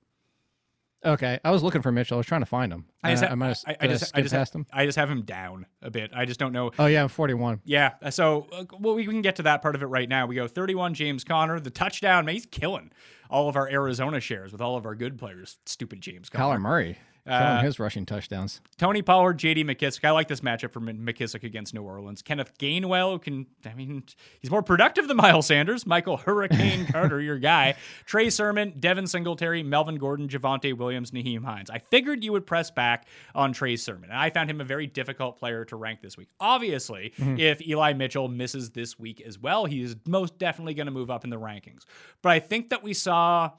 [1.05, 1.39] okay.
[1.45, 2.17] I was looking for Mitchell.
[2.17, 2.87] I was trying to find him.
[3.05, 4.67] I just, Uh, ha- I might have I, I just, I just, past him.
[4.73, 6.11] I just have him down a bit.
[6.13, 6.73] I just don't know.
[6.81, 7.61] Oh yeah, I'm 41.
[7.65, 7.93] Yeah.
[8.11, 10.27] So, uh, well, we can get to that part of it right now.
[10.27, 12.25] We go 31 James Conner, the touchdown.
[12.25, 12.91] Man, he's killing
[13.31, 15.59] all of our Arizona shares with all of our good players.
[15.67, 16.57] Stupid James Conner.
[16.59, 16.99] Kyler Murray
[17.29, 18.61] Uh, his rushing touchdowns.
[18.77, 19.65] Tony Pollard, J.D.
[19.65, 20.05] McKissic.
[20.05, 22.23] I like this matchup for McKissic against New Orleans.
[22.23, 24.03] Kenneth Gainwell can, I mean,
[24.41, 25.87] he's more productive than Miles Sanders.
[25.87, 27.75] Michael Hurricane Carter, your guy.
[28.07, 31.71] Trey Sermon, Devin Singletary, Melvin Gordon, Javonte Williams, Nyheim Hines.
[31.71, 34.87] I figured you would press back on Trey Sermon, and I found him a very
[34.87, 36.29] difficult player to rank this week.
[36.41, 40.93] Obviously, if Eli Mitchell misses this week as well, he is most definitely going to
[40.93, 41.83] move up in the rankings.
[42.23, 43.51] But I think that we saw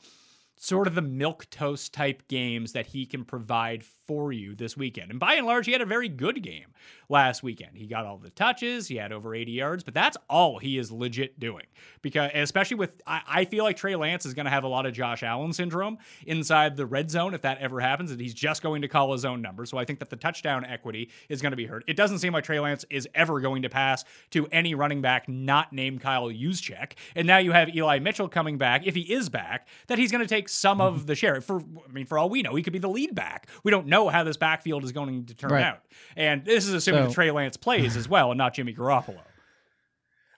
[0.59, 5.11] sort of the milk toast type games that he can provide for you this weekend.
[5.11, 6.65] And by and large, he had a very good game
[7.09, 7.77] last weekend.
[7.77, 10.91] He got all the touches, he had over 80 yards, but that's all he is
[10.91, 11.67] legit doing.
[12.01, 14.87] Because especially with I, I feel like Trey Lance is going to have a lot
[14.87, 18.63] of Josh Allen syndrome inside the red zone if that ever happens, and he's just
[18.63, 19.67] going to call his own number.
[19.67, 21.83] So I think that the touchdown equity is going to be hurt.
[21.85, 25.29] It doesn't seem like Trey Lance is ever going to pass to any running back
[25.29, 26.93] not named Kyle Juszczyk.
[27.15, 30.23] And now you have Eli Mitchell coming back, if he is back, that he's going
[30.23, 31.05] to take some of mm-hmm.
[31.05, 31.41] the share.
[31.41, 33.47] For I mean, for all we know, he could be the lead back.
[33.63, 35.63] We don't know how this backfield is going to turn Right.
[35.65, 35.79] out.
[36.15, 39.19] And this is assuming So- that Trey Lance plays as well and not Jimmy Garoppolo.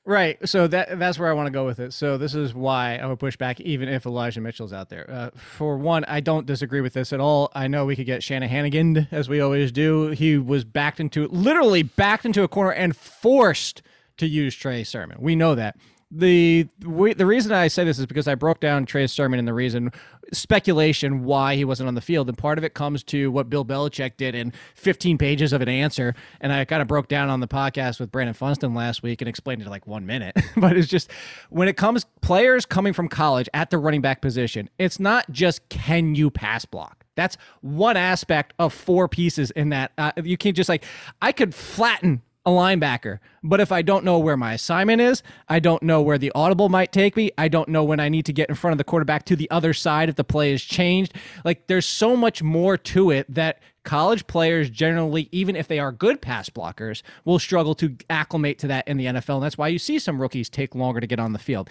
[0.04, 0.40] Right.
[0.50, 1.94] So that that's where I want to go with it.
[1.94, 5.08] So this is why I would push back, even if Elijah Mitchell's out there.
[5.08, 7.52] Uh, for one, I don't disagree with this at all.
[7.54, 10.08] I know we could get Shanahan as we always do.
[10.08, 13.84] He was backed into literally backed into a corner and forced
[14.18, 15.18] to use Trey Sermon.
[15.22, 15.78] We know that.
[16.14, 19.48] The we, the reason I say this is because I broke down Trey Sermon and
[19.48, 19.92] the reason
[20.34, 23.64] speculation why he wasn't on the field, and part of it comes to what Bill
[23.64, 27.40] Belichick did in 15 pages of an answer, and I kind of broke down on
[27.40, 30.38] the podcast with Brandon Funston last week and explained it like one minute.
[30.58, 31.10] but it's just
[31.50, 35.68] when it comes players coming from college at the running back position, it's not just
[35.70, 37.06] can you pass block.
[37.16, 39.92] That's one aspect of four pieces in that.
[39.98, 40.84] Uh, you can't just like
[41.22, 43.20] I could flatten a linebacker.
[43.44, 46.70] But if I don't know where my assignment is, I don't know where the audible
[46.70, 48.84] might take me, I don't know when I need to get in front of the
[48.84, 51.14] quarterback to the other side if the play is changed.
[51.46, 55.92] Like there's so much more to it that college players generally, even if they are
[55.92, 59.36] good pass blockers, will struggle to acclimate to that in the NFL.
[59.36, 61.70] And that's why you see some rookies take longer to get on the field.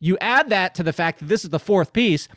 [0.00, 2.28] You add that to the fact that this is the fourth piece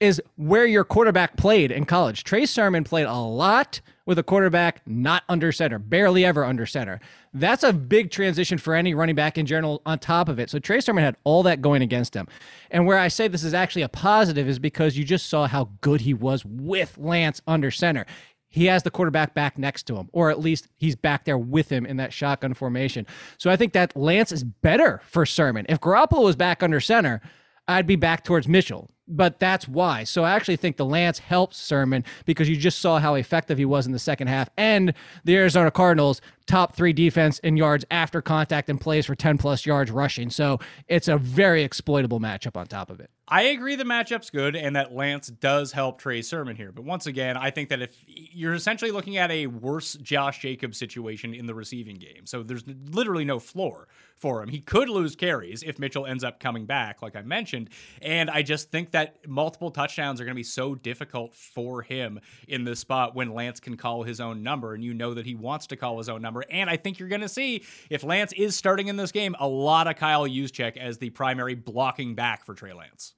[0.00, 2.24] is where your quarterback played in college.
[2.24, 6.98] Trey Sermon played a lot with a quarterback not under center, barely ever under center.
[7.32, 10.50] That's a big transition for any running back in general on top of it.
[10.50, 12.26] So Trey Sermon had all that going against him.
[12.72, 15.70] And where I say this is actually a positive is because you just saw how
[15.80, 18.04] good he was with Lance under center
[18.52, 21.68] he has the quarterback back next to him, or at least he's back there with
[21.68, 23.06] him in that shotgun formation.
[23.38, 25.66] So I think that Lance is better for Sermon.
[25.68, 27.20] If Garoppolo was back under center,
[27.68, 28.90] I'd be back towards Mitchell.
[29.12, 30.04] But that's why.
[30.04, 33.64] So I actually think the Lance helps Sermon because you just saw how effective he
[33.64, 34.48] was in the second half.
[34.56, 34.94] And
[35.24, 36.20] the Arizona Cardinals,
[36.50, 40.30] top three defense in yards after contact and plays for 10 plus yards rushing.
[40.30, 40.58] So
[40.88, 43.08] it's a very exploitable matchup on top of it.
[43.32, 46.72] I agree the matchup's good and that Lance does help Trey Sermon here.
[46.72, 50.76] But once again, I think that if you're essentially looking at a worse Josh Jacobs
[50.76, 53.86] situation in the receiving game, so there's literally no floor
[54.20, 54.48] for him.
[54.48, 57.70] He could lose carries if Mitchell ends up coming back, like I mentioned.
[58.02, 62.20] And I just think that multiple touchdowns are going to be so difficult for him
[62.48, 65.36] in this spot when Lance can call his own number and you know that he
[65.36, 66.39] wants to call his own number.
[66.50, 69.48] And I think you're going to see if Lance is starting in this game, a
[69.48, 73.14] lot of Kyle Juszczyk as the primary blocking back for Trey Lance.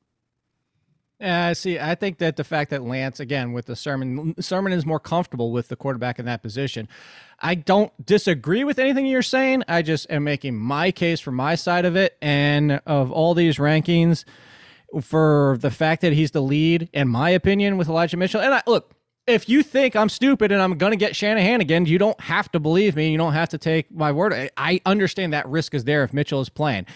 [1.21, 4.85] Uh, see, I think that the fact that Lance, again, with the Sermon, Sermon is
[4.85, 6.89] more comfortable with the quarterback in that position.
[7.39, 9.63] I don't disagree with anything you're saying.
[9.69, 12.17] I just am making my case for my side of it.
[12.21, 14.25] And of all these rankings,
[15.01, 18.41] for the fact that he's the lead, in my opinion, with Elijah Mitchell.
[18.41, 18.95] And I, look,
[19.27, 22.51] if you think I'm stupid and I'm going to get Shanahan again, you don't have
[22.53, 23.11] to believe me.
[23.11, 24.51] You don't have to take my word.
[24.57, 26.87] I understand that risk is there if Mitchell is playing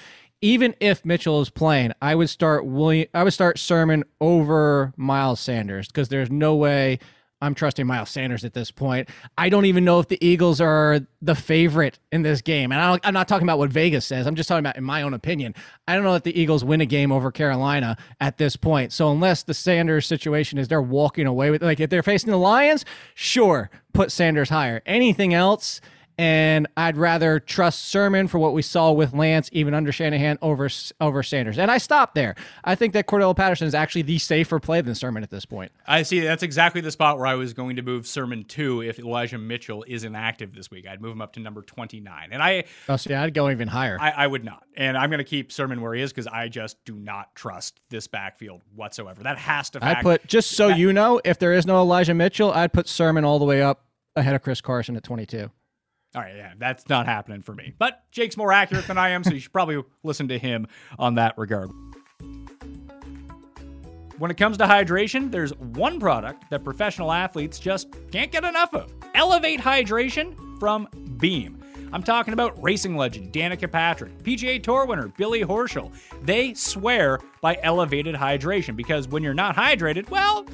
[0.43, 3.09] even if Mitchell is playing, I would start William.
[3.15, 6.99] I would start Sermon over Miles Sanders because there's no way
[7.43, 9.09] I'm trusting Miles Sanders at this point.
[9.37, 12.99] I don't even know if the Eagles are the favorite in this game, and I
[13.07, 14.27] am not talking about what Vegas says.
[14.27, 15.55] I'm just talking about in my own opinion.
[15.87, 18.93] I don't know if the Eagles win a game over Carolina at this point.
[18.93, 22.39] So unless the Sanders situation is they're walking away with, like if they're facing the
[22.39, 24.83] Lions, sure, put Sanders higher.
[24.87, 25.81] Anything else?
[26.19, 30.69] And I'd rather trust Sermon for what we saw with Lance, even under Shanahan, over
[31.01, 31.59] over Sanders.
[31.59, 32.35] And I stopped there.
[32.65, 35.73] I think that Cordell Patterson is actually the safer play than Sermon at this point.
[35.87, 36.21] I see.
[36.21, 39.85] That's exactly the spot where I was going to move Sermon to if Elijah Mitchell
[39.87, 40.87] is inactive this week.
[40.87, 42.65] I'd move him up to number twenty nine, and I.
[42.89, 43.99] Oh, see, I'd go even higher.
[44.01, 46.49] I, I would not, and I'm going to keep Sermon where he is because I
[46.49, 49.23] just do not trust this backfield whatsoever.
[49.23, 49.85] That has to.
[49.85, 52.89] I put just so that, you know, if there is no Elijah Mitchell, I'd put
[52.89, 55.51] Sermon all the way up ahead of Chris Carson at twenty two.
[56.17, 57.75] All right, yeah, that's not happening for me.
[57.79, 60.67] But Jake's more accurate than I am, so you should probably listen to him
[60.99, 61.71] on that regard.
[64.17, 68.73] When it comes to hydration, there's one product that professional athletes just can't get enough
[68.73, 71.63] of Elevate Hydration from Beam.
[71.93, 75.93] I'm talking about racing legend Danica Patrick, PGA Tour winner Billy Horschel.
[76.23, 80.47] They swear by elevated hydration because when you're not hydrated, well,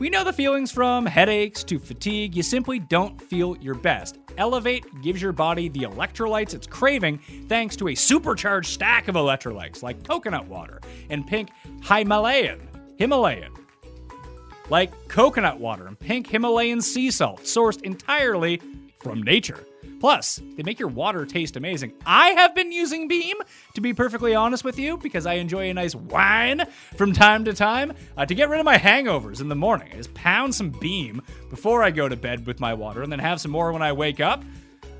[0.00, 2.34] we know the feelings from headaches to fatigue.
[2.34, 4.18] You simply don't feel your best.
[4.38, 7.18] Elevate gives your body the electrolytes it's craving
[7.48, 11.50] thanks to a supercharged stack of electrolytes like coconut water and pink
[11.82, 12.60] Himalayan.
[12.98, 13.52] Himalayan.
[14.68, 18.60] Like coconut water and pink Himalayan sea salt sourced entirely
[19.00, 19.64] from nature.
[20.00, 21.92] Plus, they make your water taste amazing.
[22.04, 23.36] I have been using Beam,
[23.74, 26.64] to be perfectly honest with you, because I enjoy a nice wine
[26.96, 29.90] from time to time uh, to get rid of my hangovers in the morning.
[29.92, 33.18] I just pound some Beam before I go to bed with my water and then
[33.18, 34.42] have some more when I wake up.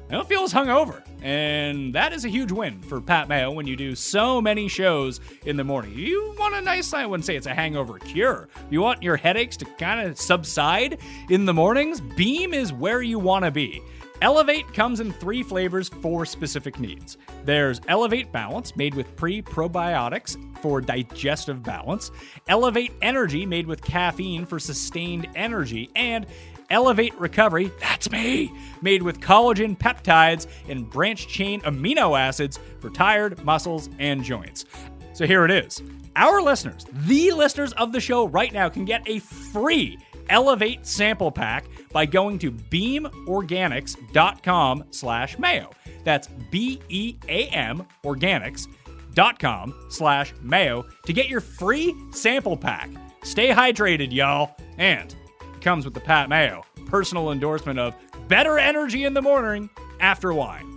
[0.09, 1.03] I don't feel as hungover.
[1.21, 5.21] And that is a huge win for Pat Mayo when you do so many shows
[5.45, 5.95] in the morning.
[5.95, 8.49] You want a nice, I wouldn't say it's a hangover cure.
[8.71, 12.01] You want your headaches to kind of subside in the mornings?
[12.01, 13.83] Beam is where you want to be.
[14.23, 17.19] Elevate comes in three flavors for specific needs.
[17.45, 22.11] There's Elevate Balance, made with pre probiotics for digestive balance,
[22.49, 26.27] Elevate Energy, made with caffeine for sustained energy, and
[26.71, 33.45] Elevate Recovery, that's me, made with collagen peptides and branch chain amino acids for tired
[33.45, 34.65] muscles and joints.
[35.13, 35.83] So here it is.
[36.17, 39.99] Our listeners, the listeners of the show right now, can get a free
[40.29, 41.67] Elevate sample pack
[41.97, 45.71] by going to beamorganics.com slash mayo.
[46.05, 52.91] That's B-E-A-M organics.com slash mayo to get your free sample pack.
[53.23, 54.55] Stay hydrated, y'all.
[54.77, 57.95] And it comes with the Pat Mayo personal endorsement of
[58.29, 60.76] better energy in the morning after wine.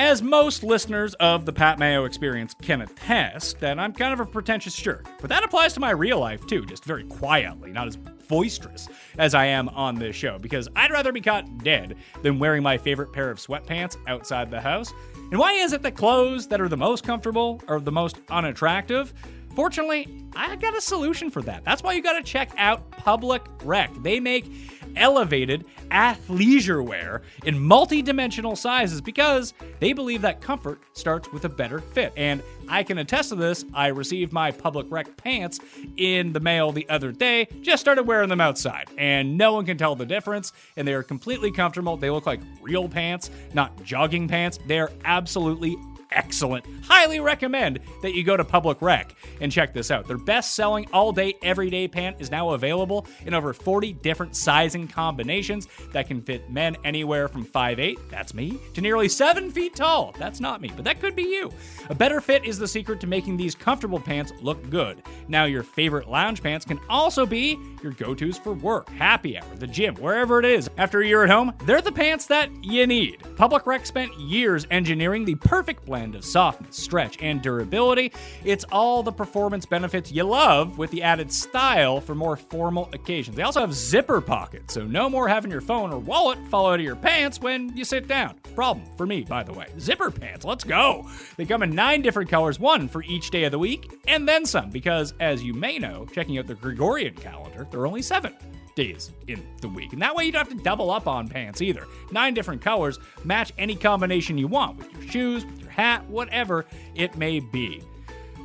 [0.00, 4.26] As most listeners of the Pat Mayo experience can attest, that I'm kind of a
[4.26, 5.08] pretentious jerk.
[5.20, 9.34] But that applies to my real life too, just very quietly, not as boisterous as
[9.34, 13.12] I am on this show, because I'd rather be caught dead than wearing my favorite
[13.12, 14.92] pair of sweatpants outside the house.
[15.32, 19.12] And why is it that clothes that are the most comfortable are the most unattractive?
[19.56, 21.64] Fortunately, I got a solution for that.
[21.64, 23.90] That's why you got to check out Public Rec.
[24.04, 31.44] They make elevated athleisure wear in multi-dimensional sizes because they believe that comfort starts with
[31.44, 32.12] a better fit.
[32.16, 33.64] And I can attest to this.
[33.72, 35.60] I received my public rec pants
[35.96, 39.78] in the mail the other day, just started wearing them outside, and no one can
[39.78, 41.96] tell the difference, and they are completely comfortable.
[41.96, 44.58] They look like real pants, not jogging pants.
[44.66, 45.76] They're absolutely
[46.10, 46.64] excellent.
[46.82, 50.06] Highly recommend that you go to Public Rec and check this out.
[50.06, 54.88] Their best selling all day, everyday pant is now available in over 40 different sizing
[54.88, 60.14] combinations that can fit men anywhere from 5'8, that's me, to nearly 7 feet tall.
[60.18, 61.50] That's not me, but that could be you.
[61.90, 65.02] A better fit is the secret to making these comfortable pants look good.
[65.28, 69.56] Now, your favorite lounge pants can also be your go tos for work, happy hour,
[69.56, 70.70] the gym, wherever it is.
[70.78, 73.22] After a year at home, they're the pants that you need.
[73.36, 78.12] Public Rec spent years engineering the perfect blend of softness, stretch, and durability.
[78.44, 83.36] It's all the performance benefits you love with the added style for more formal occasions.
[83.36, 86.80] They also have zipper pockets, so no more having your phone or wallet fall out
[86.80, 88.34] of your pants when you sit down.
[88.54, 89.66] Problem for me, by the way.
[89.78, 91.08] Zipper pants, let's go.
[91.36, 94.46] They come in nine different colors, one for each day of the week, and then
[94.46, 98.34] some, because as you may know, checking out the Gregorian calendar, there are only seven
[98.78, 99.92] days in the week.
[99.92, 101.86] And that way you don't have to double up on pants either.
[102.12, 106.66] Nine different colors, match any combination you want with your shoes, with your hat, whatever
[106.94, 107.82] it may be.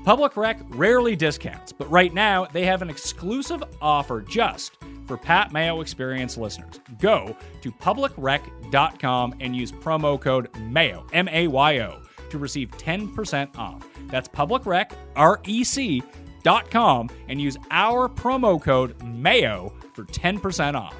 [0.05, 5.51] Public Rec rarely discounts, but right now they have an exclusive offer just for Pat
[5.51, 6.79] Mayo Experience listeners.
[6.99, 13.57] Go to publicrec.com and use promo code MAYO, M A Y O, to receive 10%
[13.57, 13.87] off.
[14.07, 16.03] That's publicrec, R E C,
[16.43, 20.95] dot com and use our promo code MAYO for 10% off.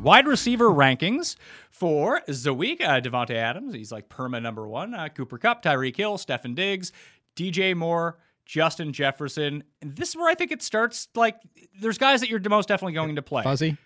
[0.00, 1.36] Wide receiver rankings
[1.80, 4.94] for the week uh, Davante Adams, he's like perma number one.
[4.94, 6.92] Uh, Cooper Kupp, Tyreek Hill, Stefon Diggs,
[7.34, 9.64] DJ Moore, Justin Jefferson.
[9.80, 11.08] And this is where I think it starts.
[11.14, 11.36] Like,
[11.80, 13.42] there's guys that you're most definitely going to play.
[13.42, 13.78] Fuzzy.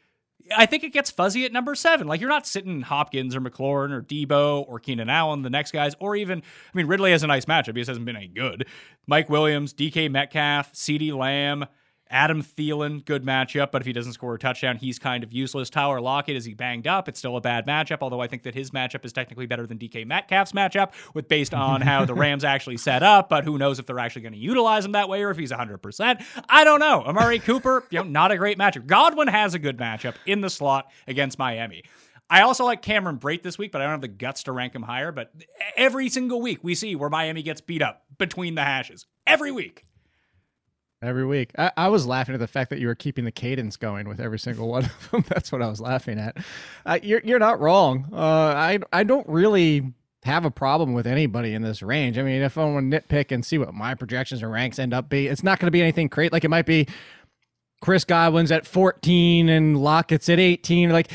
[0.55, 2.07] I think it gets fuzzy at number seven.
[2.07, 5.95] Like you're not sitting Hopkins or McLaurin or Deebo or Keenan Allen, the next guys,
[6.01, 7.69] or even I mean Ridley has a nice matchup.
[7.69, 8.67] He just hasn't been any good.
[9.07, 11.65] Mike Williams, DK Metcalf, CeeDee Lamb,
[12.15, 15.69] Adam Thielen, good matchup, but if he doesn't score a touchdown, he's kind of useless.
[15.69, 17.09] Tyler Lockett, is he banged up?
[17.09, 19.79] It's still a bad matchup, although I think that his matchup is technically better than
[19.79, 23.81] DK Metcalf's matchup, with based on how the Rams actually set up, but who knows
[23.81, 26.25] if they're actually going to utilize him that way or if he's 100%.
[26.49, 27.03] I don't know.
[27.03, 28.87] Amari Cooper, you know, not a great matchup.
[28.87, 31.83] Godwin has a good matchup in the slot against Miami.
[32.31, 34.73] I also like Cameron Brate this week, but I don't have the guts to rank
[34.73, 35.11] him higher.
[35.11, 35.33] But
[35.77, 39.05] every single week we see where Miami gets beat up between the hashes.
[39.27, 39.85] Every week.
[41.05, 41.51] Every week.
[41.59, 44.21] I, I, was laughing at the fact that you were keeping the cadence going with
[44.21, 45.25] every single one of them.
[45.29, 46.39] That's what I was laughing at.
[46.87, 48.09] Uh, you're, you're not wrong.
[48.11, 52.17] Uh, I, I don't really have a problem with anybody in this range.
[52.17, 54.95] I mean, if I want to nitpick and see what my projections and ranks end
[54.95, 56.33] up be, it's not going to be anything great.
[56.33, 56.87] Like it might be
[57.83, 60.89] Chris Godwin's at 14 and Lockett's at 18.
[60.89, 61.11] Like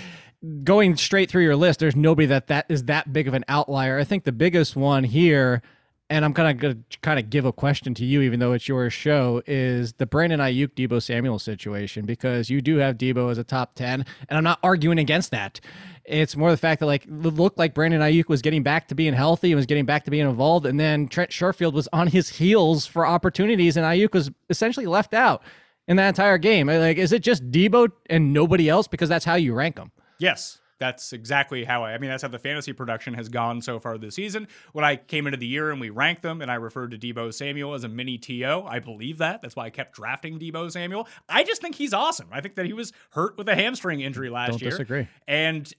[0.64, 3.98] going straight through your list, there's nobody that that is that big of an outlier.
[3.98, 5.64] I think the biggest one here–
[6.10, 8.54] and I'm kind of going to kind of give a question to you, even though
[8.54, 13.30] it's your show, is the Brandon Aiyuk Deebo Samuel situation because you do have Deebo
[13.30, 15.60] as a top 10, and I'm not arguing against that.
[16.06, 18.96] It's more the fact that like it looked like Brandon Aiyuk was getting back to
[18.96, 22.08] being healthy and was getting back to being involved, and then Trent Sherfield was on
[22.08, 25.44] his heels for opportunities, and Aiyuk was essentially left out
[25.88, 26.68] in that entire game.
[26.68, 29.92] Like, is it just Deebo and nobody else because that's how you rank them?
[30.18, 33.80] Yes that's exactly how I, I mean, that's how the fantasy production has gone so
[33.80, 34.48] far this season.
[34.74, 37.34] When I came into the year and we ranked them and I referred to Deebo
[37.34, 39.42] Samuel as a mini TO, I believe that.
[39.42, 41.08] That's why I kept drafting Deebo Samuel.
[41.28, 42.30] I just think he's awesome.
[42.32, 44.72] I think that he was hurt with a hamstring injury last Don't year.
[44.72, 45.08] Disagree.
[45.28, 45.72] And,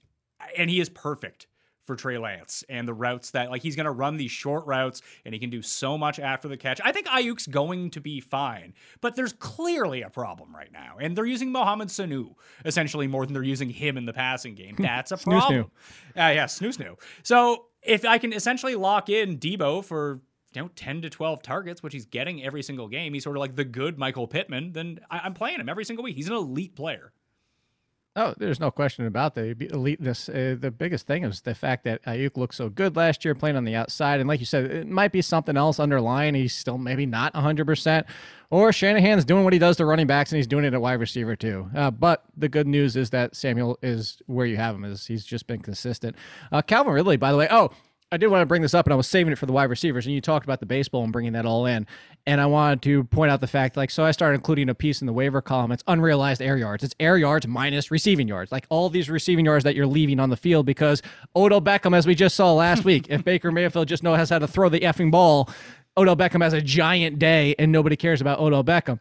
[0.57, 1.47] and he is perfect
[1.91, 5.01] for Trey Lance and the routes that like he's going to run these short routes
[5.25, 6.79] and he can do so much after the catch.
[6.85, 11.17] I think Aiyuk's going to be fine, but there's clearly a problem right now, and
[11.17, 14.75] they're using Mohamed Sanu essentially more than they're using him in the passing game.
[14.79, 15.71] That's a problem.
[16.15, 16.97] Uh, yeah, snoo snoo.
[17.23, 20.21] So if I can essentially lock in Deebo for
[20.53, 23.13] you know, 10 to 12 targets, which he's getting every single game.
[23.13, 24.73] He's sort of like the good Michael Pittman.
[24.73, 26.15] Then I- am playing him every single week.
[26.15, 27.13] He's an elite player.
[28.13, 30.27] Oh, there's no question about the eliteness.
[30.27, 33.55] Uh, the biggest thing is the fact that Aiyuk looked so good last year playing
[33.55, 34.19] on the outside.
[34.19, 36.35] And like you said, it might be something else underlying.
[36.35, 38.03] He's still maybe not 100%.
[38.49, 40.99] Or Shanahan's doing what he does to running backs and he's doing it at wide
[40.99, 41.69] receiver too.
[41.73, 44.83] Uh, but the good news is that Samuel is where you have him.
[44.83, 46.17] Is He's just been consistent.
[46.51, 47.47] Uh, Calvin Ridley, by the way.
[47.49, 47.71] Oh,
[48.13, 49.69] I did want to bring this up, and I was saving it for the wide
[49.69, 50.05] receivers.
[50.05, 51.87] And you talked about the baseball and bringing that all in.
[52.27, 54.99] And I wanted to point out the fact, like, so I started including a piece
[54.99, 55.71] in the waiver column.
[55.71, 56.83] It's unrealized air yards.
[56.83, 60.29] It's air yards minus receiving yards, like all these receiving yards that you're leaving on
[60.29, 61.01] the field because
[61.37, 64.47] Odell Beckham, as we just saw last week, if Baker Mayfield just knows how to
[64.47, 65.49] throw the effing ball,
[65.95, 68.99] Odell Beckham has a giant day, and nobody cares about Odell Beckham.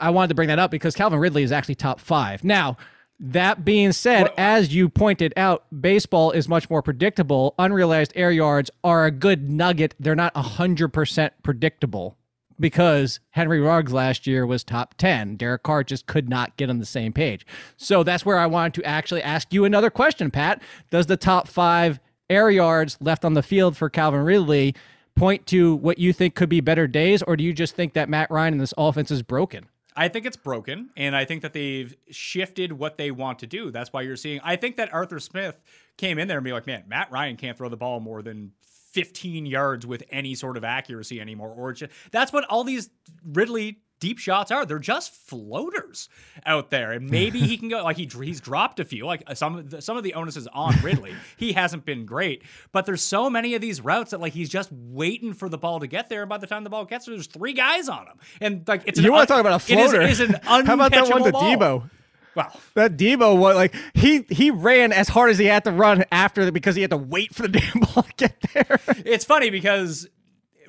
[0.00, 2.42] I wanted to bring that up because Calvin Ridley is actually top five.
[2.42, 2.76] Now,
[3.22, 7.54] That being said, What- as you pointed out, baseball is much more predictable.
[7.58, 9.94] Unrealized air yards are a good nugget.
[10.00, 12.16] They're not 100% predictable
[12.58, 15.36] because Henry Ruggs last year was top 10.
[15.36, 17.46] Derek Carr just could not get on the same page.
[17.76, 20.62] So that's where I wanted to actually ask you another question, Pat.
[20.90, 22.00] Does the top five
[22.30, 24.74] air yards left on the field for Calvin Ridley
[25.14, 28.08] point to what you think could be better days, or do you just think that
[28.08, 29.66] Matt Ryan and this offense is broken?
[30.00, 33.70] I think it's broken, and I think that they've shifted what they want to do.
[33.70, 34.40] That's why you're seeing.
[34.42, 35.60] I think that Arthur Smith
[35.98, 38.52] came in there and be like, "Man, Matt Ryan can't throw the ball more than
[38.92, 42.88] 15 yards with any sort of accuracy anymore." Or just, that's what all these
[43.22, 44.66] Ridley deep shots are.
[44.66, 46.08] They're just floaters
[46.44, 49.06] out there, and maybe he can go like he he's dropped a few.
[49.06, 51.14] Like some of the, some of the onus is on Ridley.
[51.36, 52.42] he hasn't been great,
[52.72, 55.80] but there's so many of these routes that like he's just waiting for the ball
[55.80, 58.06] to get there, and by the time the ball gets there, there's three guys on
[58.06, 60.02] him, and like it's You wanna talk about a it is- floater.
[60.02, 61.42] It is, an How about that one to ball.
[61.42, 61.90] Deebo?
[62.36, 66.04] Well, That Deebo was like he he ran as hard as he had to run
[66.12, 68.78] after the, because he had to wait for the damn ball to get there.
[69.04, 70.08] it's funny because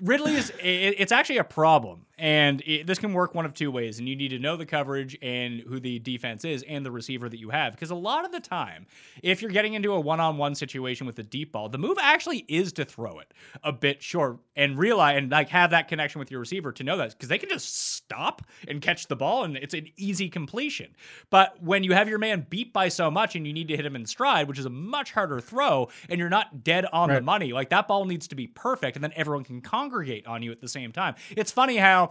[0.02, 3.72] Ridley is it, it's actually a problem, and it, this can work one of two
[3.72, 3.98] ways.
[3.98, 7.28] And you need to know the coverage and who the defense is and the receiver
[7.28, 8.86] that you have, because a lot of the time,
[9.24, 12.74] if you're getting into a one-on-one situation with a deep ball, the move actually is
[12.74, 16.40] to throw it a bit short and realize and like have that connection with your
[16.40, 19.74] receiver to know that because they can just stop and catch the ball and it's
[19.74, 20.96] an easy completion.
[21.32, 23.84] But when you have your man beat by so much and you need to hit
[23.84, 27.22] him in stride, which is a much harder throw, and you're not dead on the
[27.22, 30.52] money, like that ball needs to be perfect, and then everyone can congregate on you
[30.52, 31.16] at the same time.
[31.36, 32.11] It's funny how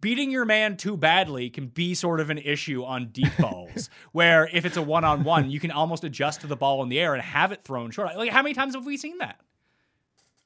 [0.00, 4.48] beating your man too badly can be sort of an issue on deep balls where
[4.52, 7.22] if it's a one-on-one you can almost adjust to the ball in the air and
[7.22, 8.16] have it thrown short.
[8.16, 9.40] Like how many times have we seen that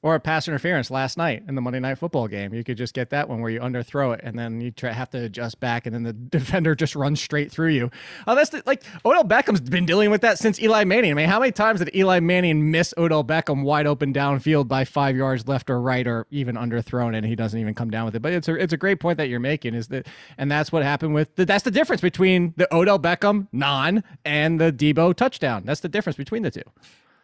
[0.03, 2.53] or a pass interference last night in the Monday Night Football game.
[2.53, 5.09] You could just get that one where you underthrow it and then you try, have
[5.11, 7.89] to adjust back, and then the defender just runs straight through you.
[8.27, 11.11] Oh, that's the, like Odell Beckham's been dealing with that since Eli Manning.
[11.11, 14.85] I mean, how many times did Eli Manning miss Odell Beckham wide open downfield by
[14.85, 18.15] five yards left or right, or even underthrown, and he doesn't even come down with
[18.15, 18.21] it?
[18.21, 19.73] But it's a it's a great point that you're making.
[19.73, 23.47] Is that and that's what happened with the, that's the difference between the Odell Beckham
[23.51, 25.63] non and the Deebo touchdown.
[25.65, 26.63] That's the difference between the two.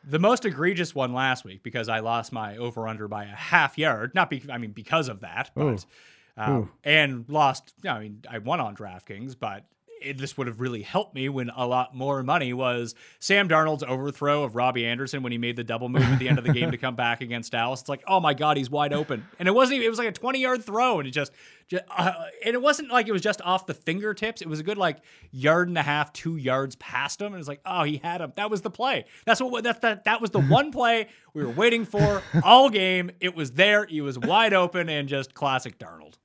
[0.06, 3.78] The most egregious one last week because I lost my over under by a half
[3.78, 4.14] yard.
[4.14, 5.62] Not be, I mean because of that, but
[6.36, 7.74] um, and lost.
[7.88, 9.66] I mean I won on DraftKings, but
[10.04, 13.84] it, this would have really helped me when a lot more money was Sam Darnold's
[13.84, 16.54] overthrow of Robbie Anderson when he made the double move at the end of the
[16.54, 17.82] game to come back against Dallas.
[17.82, 19.76] It's like oh my god, he's wide open, and it wasn't.
[19.78, 21.32] even- It was like a twenty yard throw, and it just.
[21.68, 22.12] just uh,
[22.46, 24.42] and it wasn't like it was just off the fingertips.
[24.42, 24.98] It was a good like
[25.32, 28.34] yard and a half, two yards past him, and it's like, oh, he had him.
[28.36, 29.06] That was the play.
[29.26, 33.12] That's what that that that was the one play we were waiting for all game.
[33.20, 33.86] It was there.
[33.86, 36.16] He was wide open and just classic Darnold.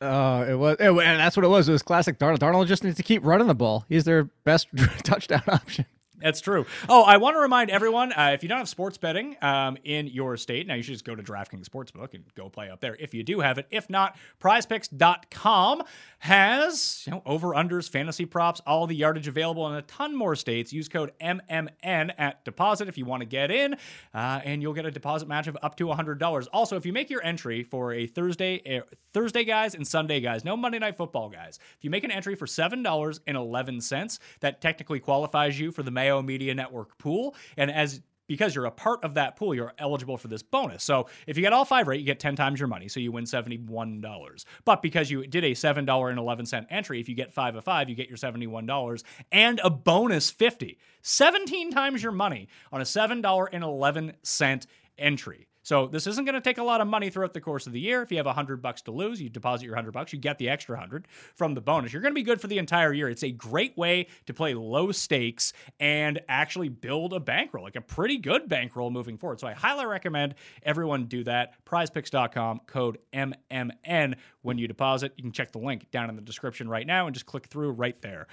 [0.00, 1.68] Uh, it was, it, and that's what it was.
[1.68, 2.38] It was classic Darnold.
[2.38, 3.84] Darnold just needs to keep running the ball.
[3.88, 4.68] He's their best
[5.04, 5.86] touchdown option.
[6.18, 6.64] That's true.
[6.88, 10.06] Oh, I want to remind everyone uh, if you don't have sports betting um, in
[10.06, 12.96] your state, now you should just go to DraftKings Sportsbook and go play up there
[12.98, 13.66] if you do have it.
[13.70, 15.82] If not, prizepicks.com
[16.26, 20.34] has you know, over unders, fantasy props, all the yardage available in a ton more
[20.34, 20.72] states.
[20.72, 23.74] Use code MMN at deposit if you want to get in,
[24.12, 26.46] uh, and you'll get a deposit match of up to $100.
[26.52, 30.44] Also, if you make your entry for a Thursday, uh, Thursday guys and Sunday guys,
[30.44, 35.60] no Monday Night Football guys, if you make an entry for $7.11, that technically qualifies
[35.60, 37.36] you for the Mayo Media Network pool.
[37.56, 40.82] And as because you're a part of that pool, you're eligible for this bonus.
[40.82, 42.88] So if you get all five right, you get 10 times your money.
[42.88, 44.44] So you win $71.
[44.64, 48.08] But because you did a $7.11 entry, if you get five of five, you get
[48.08, 49.02] your $71
[49.32, 50.78] and a bonus 50.
[51.02, 54.66] 17 times your money on a $7.11
[54.98, 55.46] entry.
[55.66, 57.80] So this isn't going to take a lot of money throughout the course of the
[57.80, 58.00] year.
[58.00, 60.48] If you have 100 bucks to lose, you deposit your 100 bucks, you get the
[60.48, 61.92] extra 100 from the bonus.
[61.92, 63.08] You're going to be good for the entire year.
[63.08, 67.80] It's a great way to play low stakes and actually build a bankroll, like a
[67.80, 69.40] pretty good bankroll moving forward.
[69.40, 71.64] So I highly recommend everyone do that.
[71.64, 75.14] prizepicks.com code MMN when you deposit.
[75.16, 77.72] You can check the link down in the description right now and just click through
[77.72, 78.28] right there.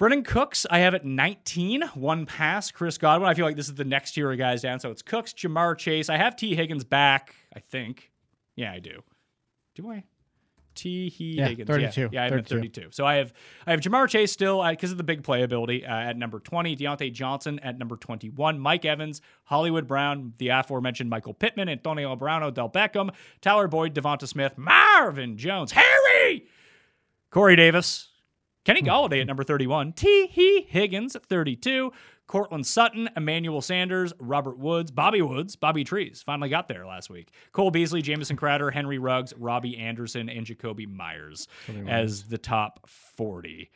[0.00, 2.70] Brandin Cooks, I have at 19, one pass.
[2.70, 4.80] Chris Godwin, I feel like this is the next tier of guys down.
[4.80, 6.08] So it's Cooks, Ja'Marr Chase.
[6.08, 8.10] I have Tee Higgins back, I think.
[8.56, 9.02] Yeah, I do.
[9.74, 10.04] Do I?
[10.74, 11.10] T.
[11.10, 11.66] He Yeah, Higgins.
[11.66, 12.80] 32, Yeah, yeah I have him at 32.
[12.80, 12.92] 32.
[12.92, 13.34] So I have
[13.66, 16.76] I have Ja'Marr Chase still because of the big playability uh, at number 20.
[16.76, 18.58] Diontae Johnson at number 21.
[18.58, 23.10] Mike Evans, Hollywood Brown, the aforementioned Michael Pittman, Antonio Brown, Odell Beckham,
[23.42, 26.46] Tyler Boyd, DeVonta Smith, Marvin Jones, Harry,
[27.30, 28.09] Corey Davis,
[28.70, 30.28] Kenny Golladay at number 31, T.
[30.28, 31.92] He Higgins at 32,
[32.28, 37.32] Courtland Sutton, Emmanuel Sanders, Robert Woods, Bobby Woods, Bobby Trees finally got there last week.
[37.50, 41.48] Cole Beasley, Jamison Crowder, Henry Ruggs, Robbie Anderson, and Jakobi Meyers
[41.88, 43.72] as the top 40.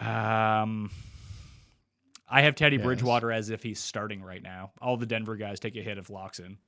[0.00, 0.90] Um,
[2.28, 2.84] I have Teddy Yes.
[2.84, 4.72] Bridgewater as if he's starting right now.
[4.82, 6.58] All the Denver guys take a hit if locks in.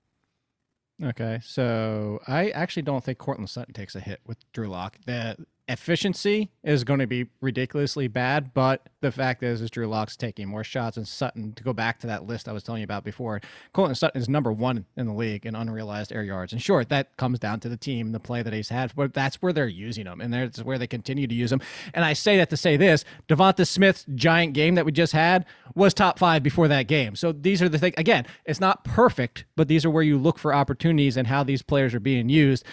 [1.02, 4.98] Okay, so I actually don't think Courtland Sutton takes a hit with Drew Lock.
[5.04, 5.36] The
[5.68, 10.48] efficiency is going to be ridiculously bad, but the fact is, is Drew Lock's taking
[10.48, 11.52] more shots, and Sutton.
[11.52, 13.40] To go back to that list I was telling you about before,
[13.72, 16.52] Colton Sutton is number one in the league in unrealized air yards.
[16.52, 19.36] And sure, that comes down to the team, the play that he's had, but that's
[19.36, 21.60] where they're using him, and that's where they continue to use him.
[21.94, 25.44] And I say that to say this: DeVonta Smith's giant game that we just had
[25.74, 27.14] was top five before that game.
[27.14, 27.94] So these are the things.
[27.98, 31.62] Again, it's not perfect, but these are where you look for opportunities and how these
[31.62, 32.64] players are being used.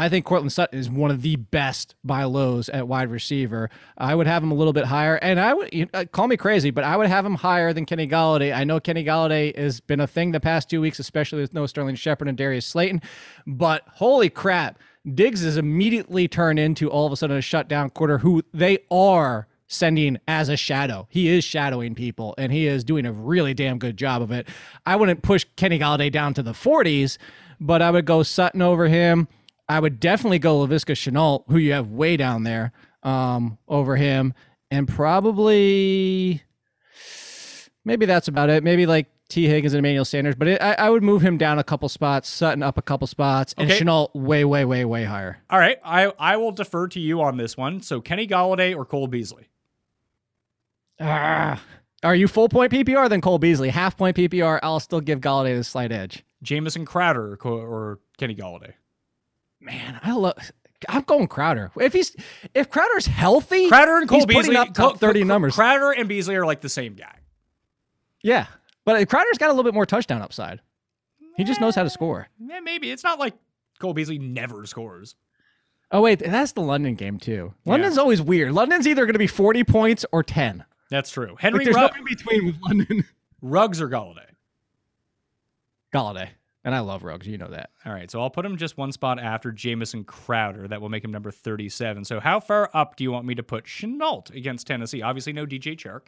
[0.00, 3.68] I think Courtland Sutton is one of the best by lows at wide receiver.
[3.98, 6.38] I would have him a little bit higher, and I would you know, call me
[6.38, 8.56] crazy, but I would have him higher than Kenny Golladay.
[8.56, 11.66] I know Kenny Golladay has been a thing the past two weeks, especially with no
[11.66, 13.02] Sterling Shepard and Darius Slayton.
[13.46, 14.78] But holy crap,
[15.14, 19.48] Diggs is immediately turned into all of a sudden a shutdown quarter who they are
[19.66, 21.08] sending as a shadow.
[21.10, 24.48] He is shadowing people, and he is doing a really damn good job of it.
[24.86, 27.18] I wouldn't push Kenny Golladay down to the 40s,
[27.60, 29.28] but I would go Sutton over him.
[29.70, 32.72] I would definitely go Laviska Shenault, who you have way down there,
[33.04, 34.34] um, over him,
[34.68, 36.42] and probably
[37.84, 38.64] maybe that's about it.
[38.64, 41.60] Maybe like Tee Higgins and Emmanuel Sanders, but it, I, I would move him down
[41.60, 43.80] a couple spots, Sutton up a couple spots, and Okay.
[43.80, 45.38] Shenault way, way, way, way higher.
[45.48, 47.80] All right, I I will defer to you on this one.
[47.80, 49.50] So Kenny Golladay or Cole Beasley?
[50.98, 51.62] Ah.
[52.02, 53.08] Are you full point PPR?
[53.08, 53.68] Then Cole Beasley.
[53.68, 56.24] Half point PPR, I'll still give Golladay the slight edge.
[56.42, 58.72] Jamison Crowder or, or Kenny Golladay?
[59.60, 60.34] Man, I love.
[60.88, 61.70] I'm going Crowder.
[61.78, 62.16] If he's
[62.54, 64.56] if Crowder's healthy, Crowder and Cole Beasley.
[64.56, 65.54] up top 30 numbers.
[65.54, 67.14] Crowder and Beasley are like the same guy.
[68.22, 68.46] yeah,
[68.84, 70.60] but Crowder's got a little bit more touchdown upside.
[71.36, 72.28] He just knows how to eh, score.
[72.38, 73.34] Yeah, maybe it's not like
[73.78, 75.14] Cole Beasley never scores.
[75.92, 77.52] Oh wait, that's the London game too.
[77.64, 78.52] London's always weird.
[78.52, 80.64] London's either going to be 40 points or 10.
[80.90, 81.30] That's true.
[81.30, 83.04] Like Henry there's Rugg- between with London.
[83.42, 84.26] Ruggs or Golladay.
[85.92, 86.28] Golladay,
[86.64, 87.26] and I love Ruggs.
[87.26, 87.70] You know that.
[87.84, 90.68] All right, so I'll put him just one spot after Jamison Crowder.
[90.68, 92.04] That will make him number 37.
[92.04, 95.02] So how far up do you want me to put Shenault against Tennessee?
[95.02, 96.06] Obviously, no DJ Chark.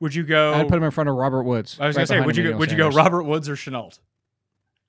[0.00, 0.54] Would you go?
[0.54, 1.78] I'd put him in front of Robert Woods.
[1.80, 3.98] I was right gonna say, would you go, would you go Robert Woods or Shenault?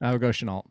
[0.01, 0.65] I would go Shenault.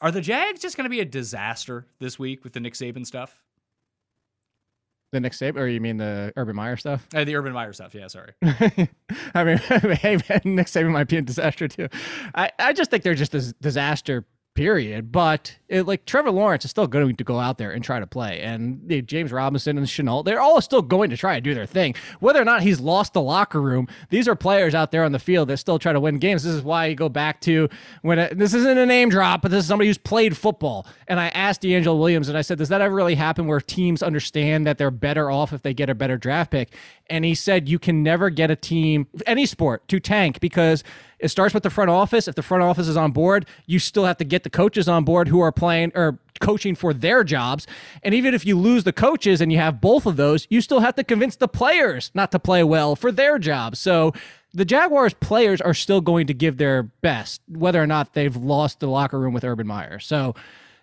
[0.00, 3.06] Are the Jags just going to be a disaster this week with the Nick Saban
[3.06, 3.42] stuff?
[5.12, 7.06] The Nick Saban, or you mean the Urban Meyer stuff?
[7.14, 7.94] Uh, the Urban Meyer stuff.
[7.94, 8.32] Yeah, sorry.
[8.42, 9.58] I mean,
[9.96, 11.88] hey, man, Nick Saban might be a disaster too.
[12.34, 14.24] I, I just think they're just a disaster,
[14.56, 15.12] period.
[15.12, 18.06] But it, like Trevor Lawrence is still going to go out there and try to
[18.06, 21.54] play, and eh, James Robinson and Shenault, they're all still going to try and do
[21.54, 21.94] their thing.
[22.18, 25.18] Whether or not he's lost the locker room, these are players out there on the
[25.18, 26.42] field that still try to win games.
[26.42, 27.68] This is why you go back to
[28.02, 30.86] when it, this isn't a name drop, but this is somebody who's played football.
[31.06, 34.02] And I asked DeAngelo Williams, and I said, "Does that ever really happen where teams
[34.02, 36.72] understand that they're better off if they get a better draft pick?"
[37.08, 40.82] And he said, "You can never get a team, any sport, to tank because."
[41.18, 42.28] It starts with the front office.
[42.28, 45.04] If the front office is on board, you still have to get the coaches on
[45.04, 47.66] board who are playing or coaching for their jobs.
[48.02, 50.80] And even if you lose the coaches and you have both of those, you still
[50.80, 53.78] have to convince the players not to play well for their jobs.
[53.78, 54.12] So
[54.52, 58.80] the Jaguars players are still going to give their best, whether or not they've lost
[58.80, 59.98] the locker room with Urban Meyer.
[59.98, 60.34] So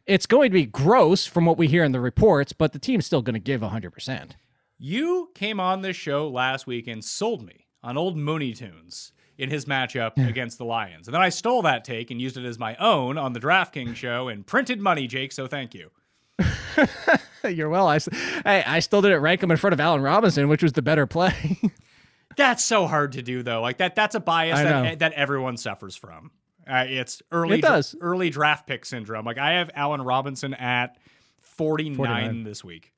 [0.05, 3.05] it's going to be gross from what we hear in the reports, but the team's
[3.05, 4.31] still going to give 100%.
[4.77, 9.49] You came on this show last week and sold me on old Mooney Tunes in
[9.49, 11.07] his matchup against the Lions.
[11.07, 13.95] And then I stole that take and used it as my own on the DraftKings
[13.95, 15.89] show and printed money, Jake, so thank you.
[17.43, 17.87] You're well.
[17.87, 20.81] I, hey, I still didn't rank him in front of Allen Robinson, which was the
[20.81, 21.57] better play.
[22.37, 23.61] That's so hard to do though.
[23.61, 26.31] Like that that's a bias that that everyone suffers from.
[26.67, 27.95] Uh, it's early It does.
[28.01, 29.25] early draft pick syndrome.
[29.25, 30.97] Like I have Allen Robinson at
[31.41, 32.43] 49, 49.
[32.43, 32.92] this week.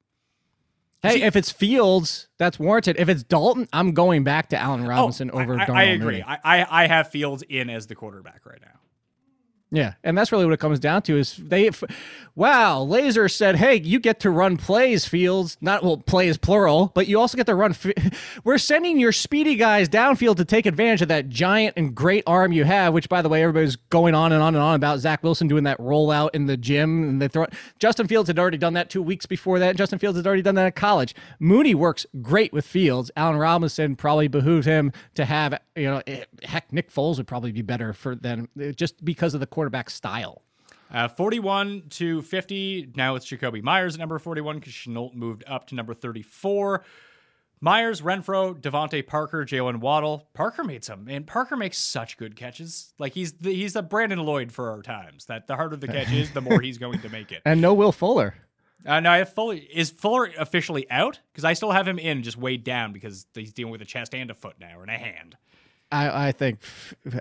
[1.06, 2.98] Hey, See- if it's Fields, that's warranted.
[3.00, 5.84] If it's Dalton, I'm going back to Allen oh, Robinson Oh, over I, I, I
[5.84, 6.22] agree.
[6.22, 8.80] I, I I have Fields in as the quarterback right now.
[9.72, 11.68] Yeah, and that's really what it comes down to is they.
[11.68, 11.84] f-
[12.38, 15.56] Wow, Lazor said, "Hey, you get to run plays, Fields.
[15.62, 17.72] Not well, plays plural, but you also get to run.
[17.72, 17.94] Fi-
[18.44, 22.52] We're sending your speedy guys downfield to take advantage of that giant and great arm
[22.52, 22.94] you have.
[22.94, 25.64] Which, by the way, everybody's going on and on and on about Zach Wilson doing
[25.64, 27.46] that rollout in the gym, and they throw.
[27.80, 29.78] Justin Fields had already done that two weeks before that.
[29.78, 31.16] Justin Fields had already done that at college.
[31.40, 33.12] Mooney works great with Fields.
[33.16, 35.58] Allen Robinson probably behooved him to have.
[35.78, 39.34] You know, eh, heck, Nick Foles would probably be better for than eh, just because
[39.34, 40.42] of the quarterback style.
[40.92, 42.92] Uh, 41 to 50.
[42.96, 46.84] Now it's Jakobi Meyers at number 41 because Shenault moved up to number 34.
[47.62, 50.28] Meyers, Renfro, DeVante Parker, Jaylen Waddle.
[50.34, 52.94] Parker made some, and Parker makes such good catches.
[53.00, 55.26] Like he's the, he's the Brandon Lloyd for our times.
[55.28, 57.42] That the harder the catch is, the more he's going to make it.
[57.46, 58.36] And no Will Fuller.
[58.86, 59.56] Uh, no, I have Fuller.
[59.74, 61.22] Is Fuller officially out?
[61.32, 64.14] Because I still have him in, just weighed down because he's dealing with a chest
[64.14, 65.38] and a foot now, and a hand.
[65.92, 66.60] I, I think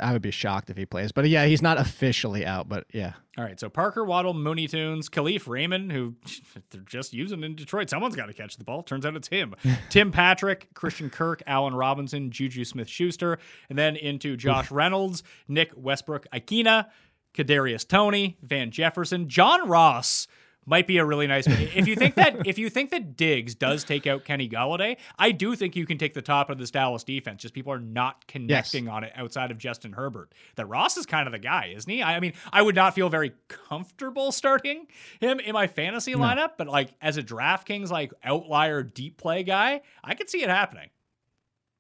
[0.01, 2.69] I would be shocked if he plays, but yeah, he's not officially out.
[2.69, 6.15] But yeah, All right, so Parker, Waddle, Mooney Tunes, Kalif Raymond, who
[6.71, 7.91] they're just using in Detroit.
[7.91, 8.83] Someone's got to catch the ball.
[8.83, 9.55] Turns out it's him.
[9.91, 13.39] Tim Patrick, Christian Kirk, Allen Robinson, Juju Smith Schuster,
[13.69, 16.87] and then into Josh Reynolds, Nick Westbrook, Ikena,
[17.35, 20.27] Kadarius Toney, Van Jefferson, John Ross
[20.67, 21.47] might be a really nice.
[21.47, 25.31] If you think that if you think that Diggs does take out Kenny Golladay, I
[25.33, 27.43] do think you can take the top of this Dallas defense.
[27.43, 30.33] Just people are not connecting on it outside of Justin Herbert.
[30.57, 32.03] That Ross is kind of the guy, isn't he?
[32.03, 34.87] I, I mean, I would not feel very comfortable starting
[35.21, 39.83] him in my fantasy lineup, but like as a DraftKings like outlier deep play guy,
[40.03, 40.89] I could see it happening.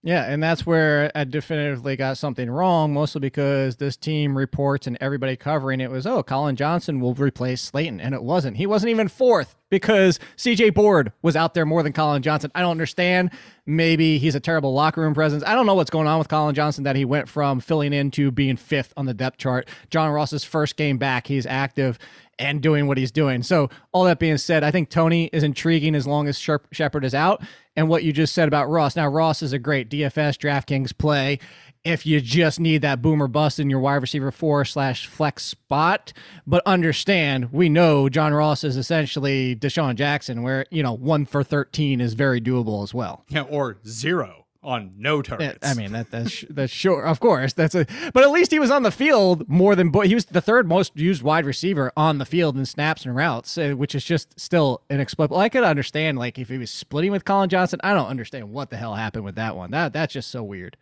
[0.07, 4.98] Yeah, and that's where I definitively got something wrong, mostly because this team reports and
[5.00, 8.02] everybody covering it was, oh, Collin Johnson will replace Slayton.
[8.02, 8.59] And it wasn't.
[8.59, 12.52] He wasn't even fourth because CJ Board was out there more than Collin Johnson.
[12.55, 13.30] I don't understand.
[13.64, 15.42] Maybe he's a terrible locker room presence.
[15.46, 18.11] I don't know what's going on with Collin Johnson that he went from filling in
[18.11, 19.66] to being fifth on the depth chart.
[19.88, 21.98] John Ross's first game back, he's active
[22.38, 23.42] and doing what he's doing.
[23.42, 27.14] So, all that being said, I think Toney is intriguing as long as Shepard is
[27.14, 27.42] out.
[27.76, 28.94] And what you just said about Ross.
[28.94, 31.40] Now, Ross is a great DFS DraftKings play
[31.84, 36.12] if you just need that boomer bust in your wide receiver four slash flex spot.
[36.46, 41.44] But understand, we know John Ross is essentially DeSean Jackson, where, you know, one for
[41.44, 43.24] 13 is very doable as well.
[43.28, 45.58] Yeah, or zero on no targets.
[45.62, 47.52] I mean that that's that's sure, of course.
[47.52, 50.40] That's a but at least he was on the field more than he was the
[50.40, 54.38] third most used wide receiver on the field in snaps and routes, which is just
[54.40, 55.36] still inexplicable.
[55.38, 57.80] I could understand like if he was splitting with Collin Johnson.
[57.84, 59.70] I don't understand what the hell happened with that one.
[59.70, 60.76] That that's just so weird.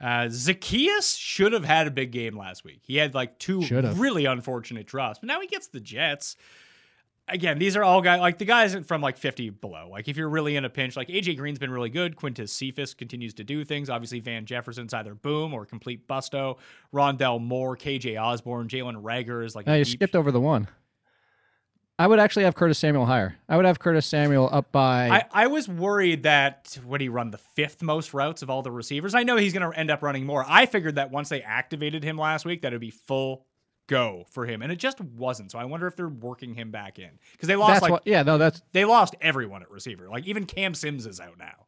[0.00, 2.80] Uh, Zaccheaus should have had a big game last week.
[2.82, 3.98] He had like 2 Should've.
[3.98, 6.36] really unfortunate drops, but now he gets the Jets
[7.28, 9.88] again, these are all guys like the guys from like 50 below.
[9.90, 12.16] Like if you're really in a pinch, like AJ Green's been really good.
[12.16, 13.90] Quintez Cephus continues to do things.
[13.90, 16.58] Obviously, Van Jefferson's either boom or complete busto.
[16.92, 19.66] Rondale Moore, KJ Osborn, Jalen Reagor is like.
[19.66, 20.68] No, you deep- skipped over the one.
[21.96, 23.36] I would actually have Curtis Samuel higher.
[23.48, 25.10] I would have Curtis Samuel up by.
[25.10, 28.72] I, I was worried that would he run the fifth most routes of all the
[28.72, 29.14] receivers?
[29.14, 30.44] I know he's going to end up running more.
[30.46, 33.46] I figured that once they activated him last week, that it'd be full
[33.86, 35.52] go for him, and it just wasn't.
[35.52, 38.02] So I wonder if they're working him back in because they lost that's like what,
[38.06, 40.08] yeah, no, that's they lost everyone at receiver.
[40.08, 41.66] Like even Cam Sims is out now.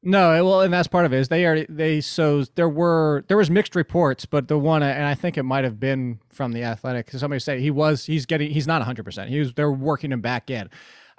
[0.00, 1.18] No, well, and that's part of it.
[1.18, 5.04] Is they already they so there were there was mixed reports, but the one and
[5.04, 7.06] I think it might have been from the Athletic.
[7.06, 9.04] Because somebody said he was he's getting he's not 100.
[9.04, 10.70] percent He was they're working him back in.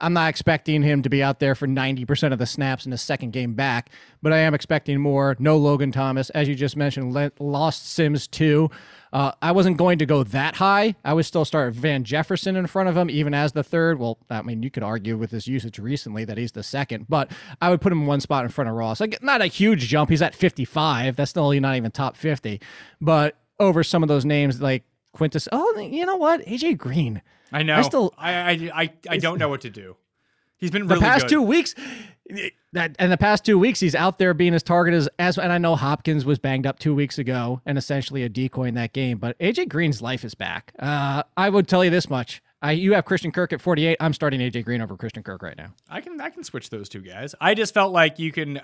[0.01, 2.97] I'm not expecting him to be out there for 90% of the snaps in the
[2.97, 3.89] second game back,
[4.21, 5.35] but I am expecting more.
[5.39, 8.69] No Logan Thomas, as you just mentioned, lost Sims too.
[9.11, 10.95] Uh, I wasn't going to go that high.
[11.03, 13.97] I would still start Van Jefferson in front of him, even as the third.
[13.99, 17.31] Well, I mean, you could argue with his usage recently that he's the second, but
[17.61, 18.99] I would put him one spot in front of Ross.
[18.99, 20.09] Like, not a huge jump.
[20.09, 21.15] He's at 55.
[21.15, 22.61] That's still not even top 50.
[23.01, 24.83] But over some of those names like
[25.15, 26.45] Quintez, oh, you know what?
[26.45, 27.21] AJ Green.
[27.51, 27.75] I know.
[27.77, 29.95] I still- I I I, I don't know what to do.
[30.57, 31.29] He's been the really past good.
[31.29, 31.73] two weeks
[32.73, 35.51] that and the past two weeks he's out there being as targeted as, as and
[35.51, 38.93] I know Hopkins was banged up two weeks ago and essentially a decoy in that
[38.93, 40.71] game, but AJ Green's life is back.
[40.77, 42.41] Uh, I would tell you this much.
[42.61, 43.95] I, you have Christian Kirk at 48.
[44.01, 45.73] I'm starting AJ Green over Christian Kirk right now.
[45.89, 47.33] I can I can switch those two guys.
[47.39, 48.57] I just felt like you can.
[48.57, 48.61] uh,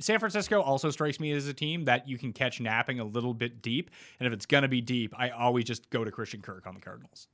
[0.00, 3.32] San Francisco also strikes me as a team that you can catch napping a little
[3.34, 6.66] bit deep, and if it's gonna be deep, I always just go to Christian Kirk
[6.66, 7.28] on the Cardinals.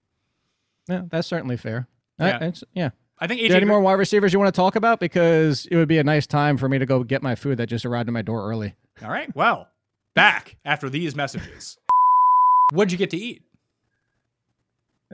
[0.88, 1.88] Yeah, that's certainly fair.
[2.18, 2.36] Yeah.
[2.36, 2.90] it's- yeah.
[3.18, 3.54] I think Do AJ.
[3.56, 4.98] any more wide receivers you want to talk about?
[5.00, 7.66] Because it would be a nice time for me to go get my food that
[7.66, 8.74] just arrived at my door early.
[9.02, 9.34] All right.
[9.36, 9.68] Well,
[10.14, 11.78] back after these messages.
[12.72, 13.42] What'd you get to eat?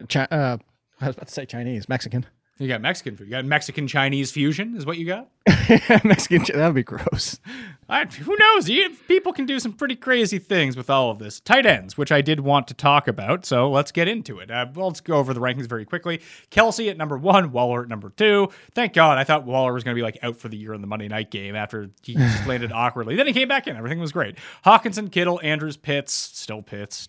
[0.09, 0.57] Chi- uh,
[1.01, 2.27] I was about to say Chinese, Mexican.
[2.61, 3.25] You got Mexican food.
[3.25, 5.29] You got Mexican Chinese fusion, is what you got.
[6.05, 7.41] Mexican, that would be gross.
[7.89, 8.69] I, who knows?
[8.69, 11.41] You, people can do some pretty crazy things with all of this.
[11.41, 14.51] Tight ends, which I did want to talk about, so let's get into it.
[14.51, 16.21] Uh, well, let's go over the rankings very quickly.
[16.51, 18.51] Kelsey at number one, Waller at number two.
[18.75, 20.83] Thank God, I thought Waller was going to be like out for the year in
[20.83, 23.17] the Monday night game after he just landed awkwardly.
[23.17, 23.77] Then he came back in.
[23.77, 24.37] Everything was great.
[24.67, 27.09] Hockenson, Kittle, Andrews, Pitts, still Pitts.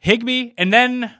[0.00, 1.14] Higbee, and then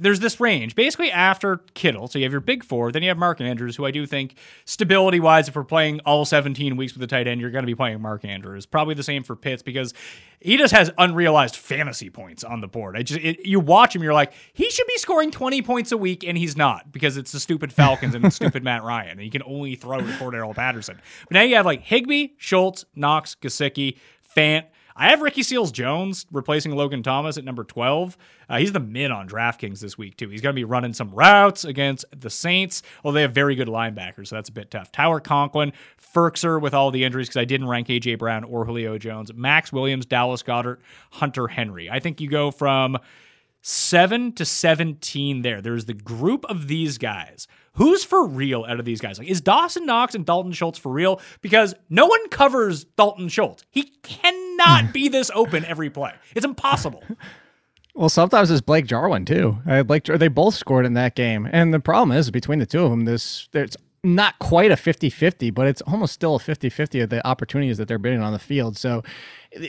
[0.00, 0.74] there's this range.
[0.74, 3.84] Basically, after Kittle, so you have your big four, then you have Mark Andrews, who
[3.84, 7.40] I do think stability wise, if we're playing all 17 weeks with the tight end,
[7.40, 8.66] you're going to be playing Mark Andrews.
[8.66, 9.92] Probably the same for Pitts because
[10.40, 12.96] he just has unrealized fantasy points on the board.
[12.96, 15.98] I just it, you watch him, you're like, he should be scoring 20 points a
[15.98, 19.20] week, and he's not because it's the stupid Falcons and the stupid Matt Ryan, and
[19.20, 20.98] he can only throw to Cordarrelle Patterson.
[21.28, 23.98] But now you have like Higbee, Schultz, Knox, Gesicki,
[24.36, 24.64] Fant.
[24.96, 28.16] I have Ricky Seals Jones replacing Logan Thomas at number 12.
[28.48, 30.28] Uh, he's the mid on DraftKings this week, too.
[30.28, 32.82] He's going to be running some routes against the Saints.
[33.04, 34.90] Well, they have very good linebackers, so that's a bit tough.
[34.92, 35.72] Tyler Conklin,
[36.14, 38.16] Firkser with all the injuries because I didn't rank A.J.
[38.16, 40.78] Brown or Julio Jones, Maxx Williams, Dallas Goedert,
[41.10, 41.88] Hunter Henry.
[41.88, 42.98] I think you go from
[43.62, 45.60] 7 to 17 there.
[45.60, 47.46] There's the group of these guys.
[47.74, 49.18] Who's for real out of these guys?
[49.18, 51.20] Like, is Dawson Knox and Dalton Schultz for real?
[51.40, 53.64] Because no one covers Dalton Schultz.
[53.70, 54.49] He cannot
[54.92, 56.12] be this open every play.
[56.34, 57.02] It's impossible.
[57.92, 59.58] Well, sometimes it's Blake Jarwin too.
[59.68, 62.84] Uh, Blake, they both scored in that game, and the problem is between the two
[62.84, 67.10] of them, this there's not quite a 50-50, but it's almost still a 50-50 of
[67.10, 68.78] the opportunities that they're bidding on the field.
[68.78, 69.02] So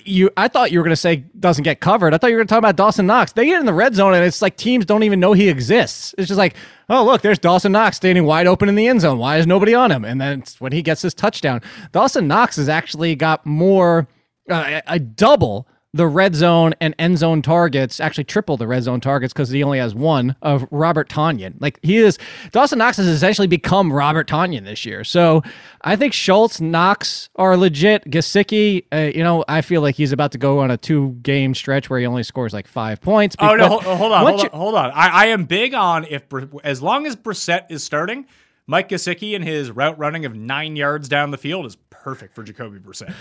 [0.06, 2.14] you I thought you were going to say doesn't get covered.
[2.14, 3.34] I thought you were going to talk about Dawson Knox.
[3.34, 6.14] They get in the red zone and it's like teams don't even know he exists.
[6.18, 6.56] It's just like,
[6.88, 9.18] "Oh, look, there's Dawson Knox standing wide open in the end zone.
[9.18, 11.62] Why is nobody on him?" And then when he gets his touchdown,
[11.92, 14.08] Dawson Knox has actually got more
[14.50, 19.02] uh, a double the red zone and end zone targets, actually triple the red zone
[19.02, 21.56] targets because he only has one of Robert Tonyan.
[21.60, 22.18] Like he is,
[22.52, 25.04] Dawson Knox has essentially become Robert Tonyan this year.
[25.04, 25.44] So
[25.82, 28.06] I think Schultz, Knox are legit.
[28.10, 31.54] Gesicki, uh, you know, I feel like he's about to go on a two game
[31.54, 33.36] stretch where he only scores like five points.
[33.40, 34.92] Oh no, hold, hold on, hold on, hold on.
[34.92, 36.24] I, I am big on if
[36.64, 38.28] as long as Brissett is starting,
[38.66, 42.44] Mike Gesicki and his route running of nine yards down the field is perfect for
[42.44, 43.14] Jacoby Brissett.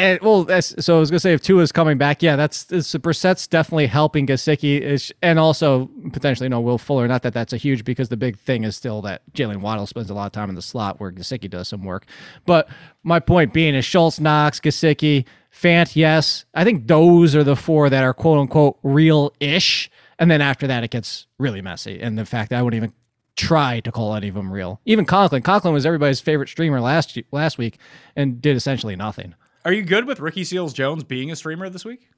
[0.00, 2.94] And well, so I was gonna say if Tua is coming back, yeah, that's, that's
[2.94, 7.08] Brissett's definitely helping Gesicki, and also potentially you know Will Fuller.
[7.08, 10.08] Not that that's a huge because the big thing is still that Jaylen Waddle spends
[10.08, 12.06] a lot of time in the slot where Gesicki does some work.
[12.46, 12.68] But
[13.02, 17.90] my point being is Schultz, Knox, Gesicki, Fant, yes, I think those are the four
[17.90, 19.90] that are quote unquote real ish,
[20.20, 22.00] and then after that it gets really messy.
[22.00, 22.92] And the fact that I wouldn't even
[23.34, 24.80] try to call any of them real.
[24.84, 27.78] Even Conklin, Conklin was everybody's favorite streamer last last week
[28.14, 29.34] and did essentially nothing.
[29.68, 32.08] Are you good with Ricky Seals Jones being a streamer this week?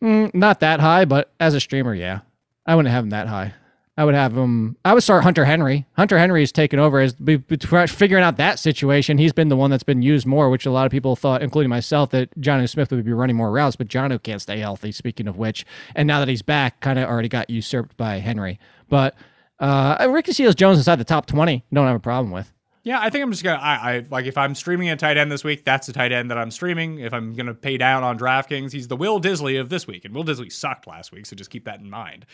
[0.00, 2.20] Mm, not that high, but as a streamer, yeah,
[2.64, 3.54] I wouldn't have him that high.
[3.96, 4.76] I would have him.
[4.84, 5.84] I would start Hunter Henry.
[5.94, 7.56] Hunter Henry is taken over as be, be,
[7.88, 9.18] figuring out that situation.
[9.18, 11.70] He's been the one that's been used more, which a lot of people thought, including
[11.70, 14.92] myself, that Jonnu Smith would be running more routes, but Jonnu can't stay healthy.
[14.92, 18.60] Speaking of which, and now that he's back, kind of already got usurped by Henry.
[18.88, 19.16] But
[19.58, 22.52] uh, Ricky Seals Jones inside the top twenty, don't have a problem with.
[22.84, 23.60] Yeah, I think I'm just gonna.
[23.60, 26.30] I, I, like if I'm streaming a tight end this week, that's the tight end
[26.30, 26.98] that I'm streaming.
[26.98, 30.14] If I'm gonna pay down on DraftKings, he's the Will Dissly of this week, and
[30.14, 32.26] Will Dissly sucked last week, so just keep that in mind.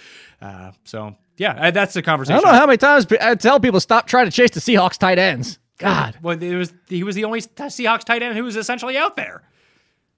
[0.43, 2.39] Uh, so yeah, that's the conversation.
[2.39, 4.99] I don't know how many times I tell people stop trying to chase the Seahawks
[4.99, 5.61] tight ends.
[5.79, 9.15] God, well, it was he was the only Seahawks tight end who was essentially out
[9.15, 9.43] there.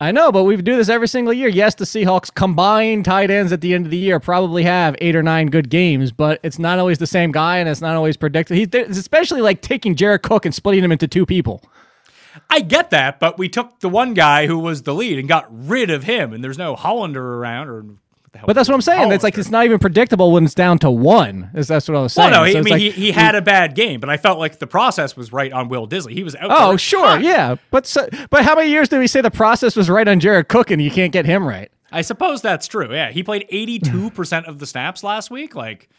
[0.03, 1.49] I know, but we do this every single year.
[1.49, 5.15] Yes, the Seahawks combined tight ends at the end of the year probably have eight
[5.15, 8.17] or nine good games, but it's not always the same guy, and it's not always
[8.17, 8.57] predicted.
[8.57, 11.63] He's especially like taking Jared Cook and splitting him into two people.
[12.51, 15.47] I get that, but we took the one guy who was the lead and got
[15.49, 17.85] rid of him, and there's no Hollander around or
[18.47, 19.13] but that's what I'm saying.
[19.13, 21.51] It's like it's not even predictable when it's down to one.
[21.55, 22.31] Is that's what I was saying?
[22.31, 24.39] Well, no, so I mean like, he, he had a bad game, but I felt
[24.39, 26.13] like the process was right on Will Dissly.
[26.13, 26.51] He was out.
[26.51, 29.91] Oh, sure, yeah, but so, but how many years did we say the process was
[29.91, 31.71] right on Jared Cook and you can't get him right?
[31.91, 32.93] I suppose that's true.
[32.93, 35.55] Yeah, he played 82 percent of the snaps last week.
[35.55, 35.91] Like,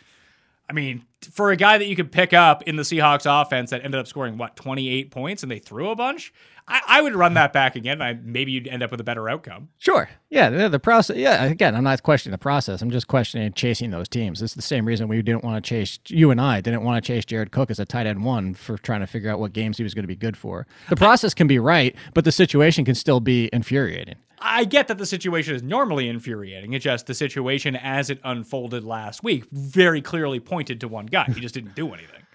[0.67, 3.85] I mean, for a guy that you could pick up in the Seahawks offense that
[3.85, 6.33] ended up scoring what 28 points and they threw a bunch.
[6.67, 8.01] I, I would run that back again.
[8.01, 9.69] I, maybe you'd end up with a better outcome.
[9.77, 10.09] Sure.
[10.29, 10.49] Yeah.
[10.49, 11.17] The, the, process.
[11.17, 11.43] Yeah.
[11.43, 12.81] Again, I'm not questioning the process.
[12.81, 14.41] I'm just questioning chasing those teams.
[14.41, 15.99] It's the same reason we didn't want to chase.
[16.07, 18.77] You and I didn't want to chase Jared Cook as a tight end one for
[18.77, 20.65] trying to figure out what games he was going to be good for.
[20.89, 24.15] The process can be right, but the situation can still be infuriating.
[24.45, 26.73] I get that the situation is normally infuriating.
[26.73, 31.25] It's just the situation as it unfolded last week very clearly pointed to one guy.
[31.33, 32.19] He just didn't do anything.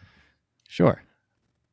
[0.71, 1.03] Sure.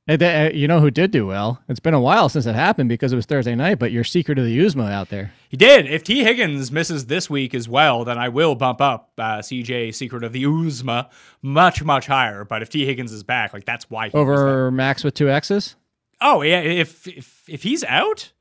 [0.07, 1.63] Uh, you know who did do well?
[1.67, 4.37] It's been a while since it happened because it was Thursday night, but your secret
[4.37, 5.33] of the Uzomah out there.
[5.49, 5.87] He did.
[5.87, 9.95] If Tee Higgins misses this week as well, then I will bump up uh, CJ
[9.95, 11.09] secret of the Uzomah
[11.41, 12.45] much, much higher.
[12.45, 15.75] But if Tee Higgins is back, like that's why over Max with two X's.
[16.21, 18.31] Oh yeah, if if if he's out,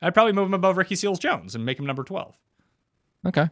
[0.00, 2.36] I'd probably move him above Ricky Seals Jones and make him number twelve.
[3.26, 3.48] Okay.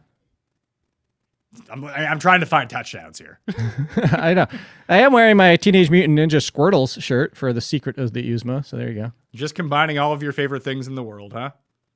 [1.69, 3.39] I'm, I'm trying to find touchdowns here.
[4.11, 4.47] I know.
[4.89, 8.65] I am wearing my Teenage Mutant Ninja Squirtles shirt for the secret of the Uzomah.
[8.65, 9.11] So there you go.
[9.33, 11.51] Just combining all of your favorite things in the world, huh?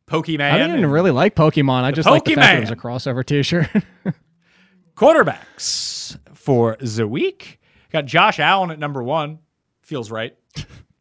[0.07, 0.51] Pokemon.
[0.51, 1.83] I didn't even really like Pokemon.
[1.83, 3.67] I just like the fact that it was a crossover T-shirt.
[4.95, 7.59] Quarterbacks for the week
[7.91, 9.39] got Josh Allen at number one.
[9.81, 10.35] Feels right.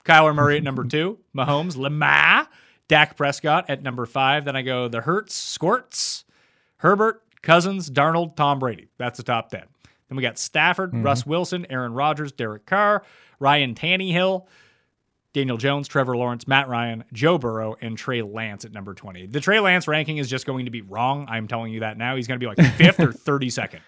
[0.04, 1.18] Kyler Murray at number two.
[1.36, 2.48] Mahomes, Lamar,
[2.88, 4.44] Dak Prescott at number five.
[4.44, 6.24] Then I go the Hurts, Squirts,
[6.78, 8.88] Herbert, Cousins, Darnold, Tom Brady.
[8.98, 9.62] That's the top 10.
[10.08, 11.04] Then we got Stafford, mm-hmm.
[11.04, 13.04] Russ Wilson, Aaron Rodgers, Derek Carr,
[13.38, 14.46] Ryan Tannehill,
[15.32, 19.26] Daniel Jones, Trevor Lawrence, Matt Ryan, Joe Burrow, and Trey Lance at number 20.
[19.26, 21.26] The Trey Lance ranking is just going to be wrong.
[21.28, 22.16] I'm telling you that now.
[22.16, 23.78] He's going to be like fifth or 32nd.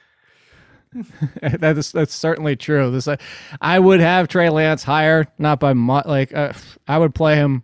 [1.60, 2.90] that is that's certainly true.
[2.90, 3.16] This uh,
[3.60, 6.06] I would have Trey Lance higher, not by much.
[6.06, 6.54] Like uh,
[6.86, 7.62] I would play him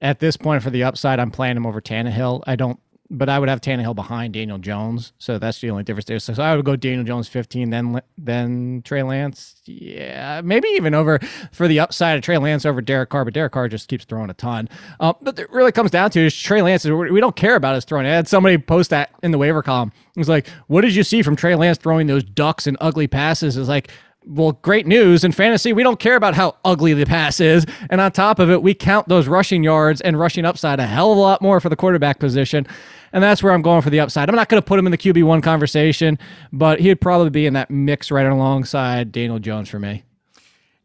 [0.00, 1.18] at this point for the upside.
[1.18, 2.44] I'm playing him over Tannehill.
[2.46, 2.78] I don't
[3.10, 6.18] but I would have Tannehill behind Daniel Jones, so that's the only difference there.
[6.20, 10.94] So, so, I would go Daniel Jones 15, then then Trey Lance, yeah, maybe even
[10.94, 11.18] over
[11.50, 14.30] for the upside of Trey Lance over Derek Carr, but Derek Carr just keeps throwing
[14.30, 14.68] a ton.
[15.00, 16.84] Um, but it really comes down to is Trey Lance.
[16.84, 18.06] We don't care about his throwing.
[18.06, 19.92] I had somebody post that in the waiver column.
[20.14, 23.08] It was like, "What did you see from Trey Lance throwing those ducks and ugly
[23.08, 23.90] passes?" Is like
[24.26, 25.24] well, great news.
[25.24, 27.64] In fantasy, we don't care about how ugly the pass is.
[27.88, 31.12] And on top of it, we count those rushing yards and rushing upside a hell
[31.12, 32.66] of a lot more for the quarterback position.
[33.12, 34.28] And that's where I'm going for the upside.
[34.28, 36.18] I'm not going to put him in the QB1 conversation,
[36.52, 40.04] but he'd probably be in that mix right alongside Daniel Jones for me.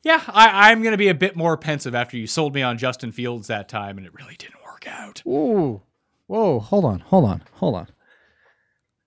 [0.03, 2.77] Yeah, I, am going to be a bit more pensive after you sold me on
[2.77, 5.23] Justin Fields that time, and it really didn't work out.
[5.25, 5.81] Ooh.
[6.27, 7.87] Whoa, hold on, hold on, hold on.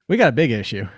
[0.08, 0.88] We got a big issue.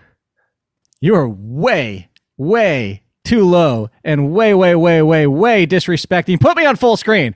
[1.00, 6.40] You are way, way too low and way, way, way, way, way disrespecting.
[6.40, 7.34] Put me on full screen.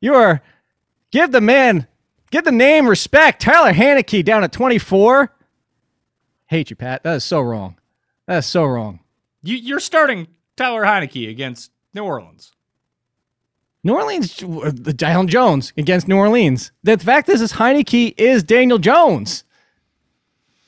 [0.00, 0.40] You are
[1.10, 1.86] give the man,
[2.32, 3.40] give the name respect.
[3.40, 5.32] Tyler Heinicke down at 24.
[6.46, 7.04] Hate you, Pat.
[7.04, 7.78] That is so wrong.
[8.26, 9.00] That is so wrong.
[9.44, 10.26] You, you're starting
[10.56, 12.52] Tyler Heinicke against New Orleans.
[13.84, 16.72] New Orleans, the Daniel Jones against New Orleans.
[16.84, 19.44] The fact is, is Heinicke is Daniel Jones.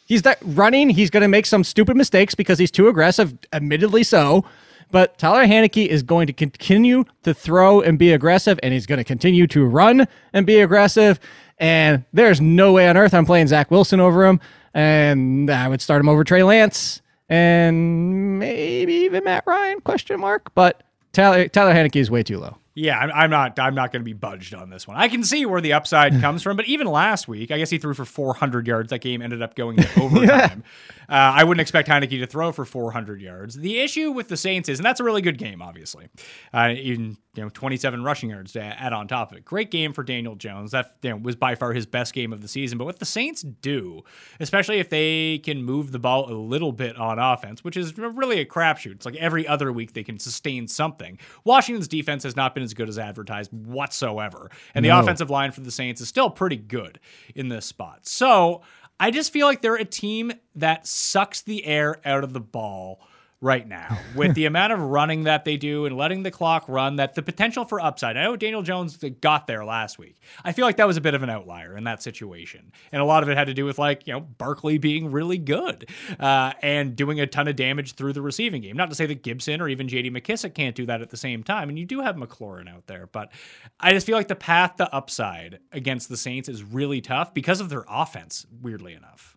[0.06, 0.90] He's that running.
[0.90, 4.44] He's going to make some stupid mistakes because he's too aggressive, admittedly so.
[4.90, 8.98] But Tyler Heinicke is going to continue to throw and be aggressive, and he's going
[8.98, 11.18] to continue to run and be aggressive.
[11.58, 14.40] And there's no way on earth I'm playing Zach Wilson over him.
[14.74, 20.54] And I would start him over Trey Lance and maybe even Matt Ryan, question mark.
[20.54, 20.82] But
[21.12, 22.58] Tyler, Tyler Heinicke is way too low.
[22.76, 23.56] Yeah, I'm, I'm not.
[23.60, 24.96] I'm not going to be budged on this one.
[24.96, 27.78] I can see where the upside comes from, but even last week, I guess he
[27.78, 28.90] threw for 400 yards.
[28.90, 30.64] That game ended up going to overtime.
[31.08, 31.08] yeah.
[31.08, 33.54] uh, I wouldn't expect Heinicke to throw for 400 yards.
[33.54, 36.08] The issue with the Saints is, and that's a really good game, obviously.
[36.52, 39.44] Uh, even you know 27 rushing yards to add on top of it.
[39.44, 40.70] Great game for Daniel Jones.
[40.70, 42.78] That you know, was by far his best game of the season.
[42.78, 44.02] But what the Saints do,
[44.40, 48.40] especially if they can move the ball a little bit on offense, which is really
[48.40, 48.92] a crapshoot.
[48.92, 51.18] It's like every other week they can sustain something.
[51.44, 55.60] Washington's defense has not been as good as advertised whatsoever, and the offensive line for
[55.60, 57.00] the Saints is still pretty good
[57.34, 58.06] in this spot.
[58.06, 58.62] So
[58.98, 63.00] I just feel like they're a team that sucks the air out of the ball
[63.44, 66.96] right now with the amount of running that they do and letting the clock run
[66.96, 68.16] that the potential for upside.
[68.16, 70.16] I know Daniel Jones got there last week.
[70.42, 72.72] I feel like that was a bit of an outlier in that situation.
[72.90, 75.36] And a lot of it had to do with like, you know, Barkley being really
[75.36, 78.78] good uh, and doing a ton of damage through the receiving game.
[78.78, 81.42] Not to say that Gibson or even JD McKissic can't do that at the same
[81.42, 81.68] time.
[81.68, 83.30] And you do have McLaurin out there, but
[83.78, 87.60] I just feel like the path to upside against the Saints is really tough because
[87.60, 89.33] of their offense, weirdly enough.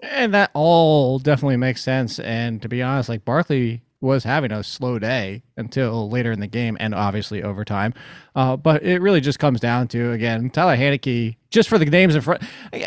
[0.00, 2.18] And that all definitely makes sense.
[2.18, 6.46] And to be honest, like Barkley was having a slow day until later in the
[6.46, 7.92] game and obviously overtime.
[8.36, 12.14] Uh, but it really just comes down to, again, Tyler Heinicke, just for the names
[12.14, 12.42] in front.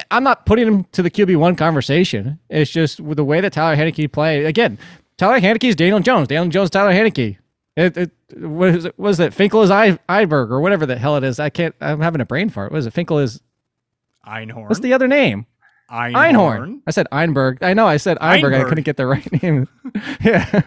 [0.10, 2.40] I'm not putting him to the QB1 conversation.
[2.50, 4.46] It's just with the way that Tyler Heinicke played.
[4.46, 4.78] Again,
[5.18, 6.30] Tyler Heinicke is Daniel Jones.
[6.30, 7.38] Daniel Jones, Tyler Heinicke.
[7.76, 8.98] It, it, what is it?
[9.00, 11.40] Was it Finkel is I, Iberg or whatever the hell it is?
[11.40, 11.74] I can't.
[11.80, 12.72] I'm having a brain fart.
[12.72, 12.92] What is it?
[12.92, 13.42] Finkel is
[14.28, 14.68] Einhorn.
[14.68, 15.46] What's the other name?
[15.92, 16.16] Einhorn.
[16.16, 16.82] Einhorn.
[16.88, 17.58] I said Einberg.
[17.62, 18.54] I know I said Einberg.
[18.54, 18.66] Einberg.
[18.66, 19.68] I couldn't get the right name.
[20.24, 20.62] yeah.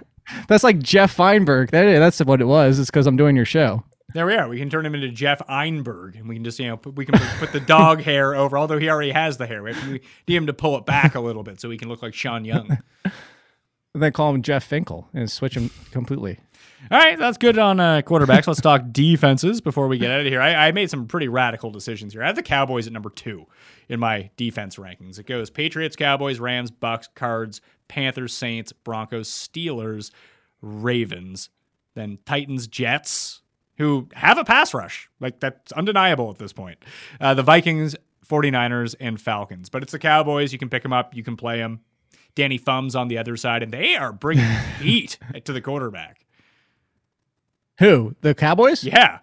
[0.49, 1.70] That's like Jeff Feinberg.
[1.70, 2.79] That, that's what it was.
[2.79, 3.85] It's because I'm doing your show.
[4.14, 4.49] There we are.
[4.49, 7.05] We can turn him into Jeff Einberg, and we can just you know put, we
[7.05, 8.57] can put, put the dog hair over.
[8.57, 11.43] Although he already has the hair, we need him to pull it back a little
[11.43, 12.79] bit so he can look like Sean Young.
[13.05, 13.12] and
[14.03, 16.39] then call him Jeff Finkel and switch him completely.
[16.91, 18.47] All right, that's good on uh, quarterbacks.
[18.47, 20.43] Let's talk defenses before we get out of here.
[20.43, 22.22] I, I, made some pretty radical decisions here.
[22.22, 23.47] I have the Cowboys at number two
[23.89, 25.18] in my defense rankings.
[25.18, 30.11] It goes Patriots, Cowboys, Rams, Bucks, Cards, Panthers, Saints, Broncos, Steelers,
[30.61, 31.49] Ravens,
[31.95, 33.41] then Titans, Jets,
[33.78, 35.09] who have a pass rush.
[35.20, 36.85] Like that's undeniable at this point.
[37.18, 37.97] Uh, the Vikings,
[38.28, 39.70] 49ers, and Falcons.
[39.70, 40.53] But it's the Cowboys.
[40.53, 41.80] You can pick them up, you can play them.
[42.35, 44.45] Danny Thumbs on the other side, and they are bringing
[44.80, 46.24] heat to the quarterback.
[47.79, 48.14] Who?
[48.20, 48.85] The Cowboys?
[48.85, 49.18] Yeah.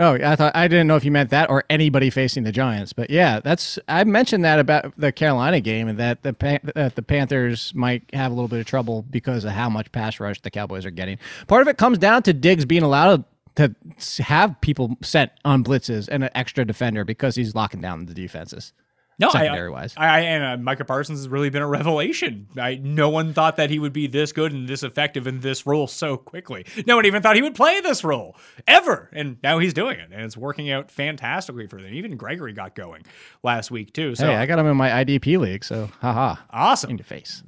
[0.00, 2.92] Oh, I thought I didn't know if you meant that or anybody facing the Giants,
[2.92, 7.02] but yeah, that's I mentioned that about the Carolina game and that the that the
[7.02, 10.52] Panthers might have a little bit of trouble because of how much pass rush the
[10.52, 11.18] Cowboys are getting.
[11.48, 13.24] Part of it comes down to Diggs being allowed
[13.56, 13.74] to
[14.20, 18.72] have people set on blitzes and an extra defender because he's locking down the defenses.
[19.18, 19.94] No, secondary wise.
[19.96, 22.46] I, I and uh, Micah Parsons has really been a revelation.
[22.56, 25.66] I, no one thought that he would be this good and this effective in this
[25.66, 26.66] role so quickly.
[26.86, 30.10] No one even thought he would play this role ever, and now he's doing it,
[30.12, 31.92] and it's working out fantastically for them.
[31.92, 33.02] Even Gregory got going
[33.42, 34.14] last week too.
[34.14, 36.36] So hey, I got him in my IDP league, so haha.
[36.50, 36.90] awesome.
[36.90, 37.42] In your face.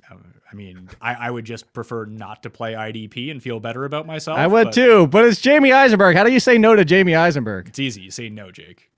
[0.53, 4.07] I mean, I, I would just prefer not to play IDP and feel better about
[4.07, 4.37] myself.
[4.37, 6.17] I would but too, but it's Jamey Eisenberg.
[6.17, 7.69] How do you say no to Jamey Eisenberg?
[7.69, 8.03] It's easy.
[8.03, 8.90] You say no, Jake.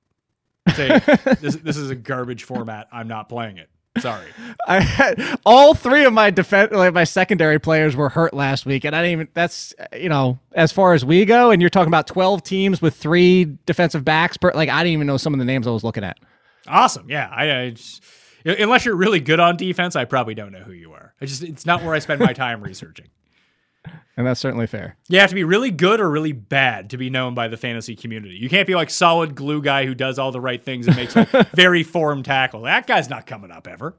[0.75, 0.99] Say
[1.41, 2.89] this, this is a garbage format.
[2.93, 3.69] I'm not playing it.
[3.99, 4.29] Sorry.
[4.67, 8.85] I had all three of my defense, like my secondary players were hurt last week,
[8.85, 9.29] and I didn't even.
[9.35, 12.95] That's you know, as far as we go, and you're talking about 12 teams with
[12.95, 14.37] three defensive backs.
[14.39, 16.19] Per, like I didn't even know some of the names I was looking at.
[16.67, 17.11] Awesome.
[17.11, 17.29] Yeah.
[17.31, 18.03] I, I just,
[18.45, 21.13] unless you're really good on defense, I probably don't know who you are.
[21.21, 23.09] I just it's not where I spend my time researching.
[24.17, 24.97] And that's certainly fair.
[25.09, 27.97] You have to be really good or really bad to be known by the fantasy
[27.97, 28.35] community.
[28.35, 31.17] You can't be like solid glue guy who does all the right things and makes
[31.17, 32.63] a very form tackle.
[32.63, 33.95] That guy's not coming up ever.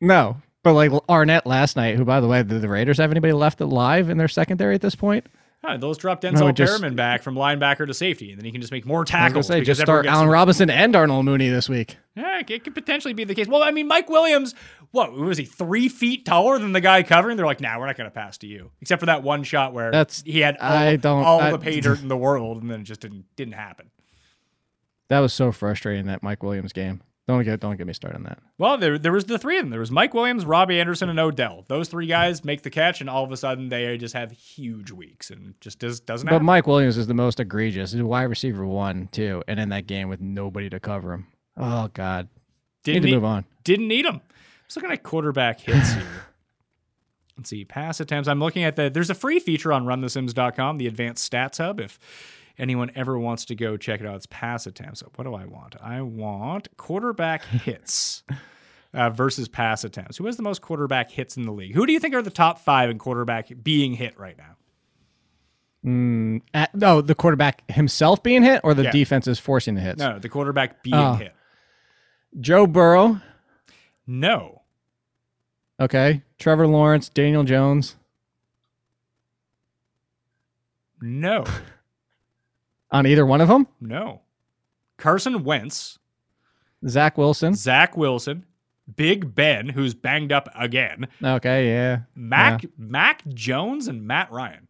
[0.00, 3.32] No, but like Arnette last night, who by the way, do the Raiders have anybody
[3.32, 5.26] left alive in their secondary at this point?
[5.64, 8.60] Huh, those drop Denzel just- Perryman back from linebacker to safety, and then he can
[8.60, 9.46] just make more I was tackles.
[9.46, 11.98] say, just start Allen Robinson and Darnell Mooney this week.
[12.16, 13.46] Yeah, it it could potentially be the case.
[13.46, 14.56] Well, I mean, Mike Williams,
[14.90, 17.36] what was he three feet taller than the guy covering?
[17.36, 19.72] They're like, nah, we're not going to pass to you, except for that one shot
[19.72, 22.60] where That's- he had all, I don't- all I- the pay dirt in the world,
[22.60, 23.90] and then it just didn't didn't happen.
[25.08, 27.02] That was so frustrating that Mike Williams game.
[27.28, 28.38] Don't get don't get me started on that.
[28.58, 29.70] Well, there there was the three of them.
[29.70, 31.64] There was Mike Williams, Robbie Anderson, and Odell.
[31.68, 34.90] Those three guys make the catch, and all of a sudden they just have huge
[34.90, 36.46] weeks, and just does, doesn't But happen.
[36.46, 37.92] Mike Williams is the most egregious.
[37.92, 41.28] He's a wide receiver one too, and in that game with nobody to cover him.
[41.56, 42.28] Oh God,
[42.86, 43.44] need didn't to need, move on.
[43.62, 44.20] didn't need him.
[44.66, 46.04] Just looking at quarterback hits here.
[47.36, 48.28] Let's see, pass attempts.
[48.28, 48.90] I'm looking at the.
[48.90, 51.78] There's a free feature on RunTheSims.com, the Advanced Stats Hub.
[51.80, 51.98] If
[52.58, 55.02] anyone ever wants to go check it out, it's pass attempts.
[55.16, 55.76] What do I want?
[55.80, 58.22] I want quarterback hits
[58.94, 60.16] uh, versus pass attempts.
[60.18, 61.74] Who has the most quarterback hits in the league?
[61.74, 64.56] Who do you think are the top five in quarterback being hit right now?
[66.54, 68.92] At, no, the quarterback himself being hit, or the Yeah.
[68.92, 69.98] defense is forcing the hits.
[69.98, 71.14] No, the quarterback being Oh.
[71.14, 71.34] hit.
[72.40, 73.20] Joe Burrow.
[74.06, 74.62] No.
[75.80, 77.96] Okay, Trevor Lawrence, Daniel Jones,
[81.00, 81.44] No.
[82.92, 83.66] on either one of them.
[83.80, 84.20] no.
[84.98, 85.98] Carson Wentz,
[86.86, 87.54] Zach Wilson.
[87.54, 88.44] Zach Wilson,
[88.94, 92.00] Big Ben, who's banged up again, Okay, yeah.
[92.14, 92.68] Mac Yeah.
[92.78, 94.68] Mac Jones, and Matt Ryan.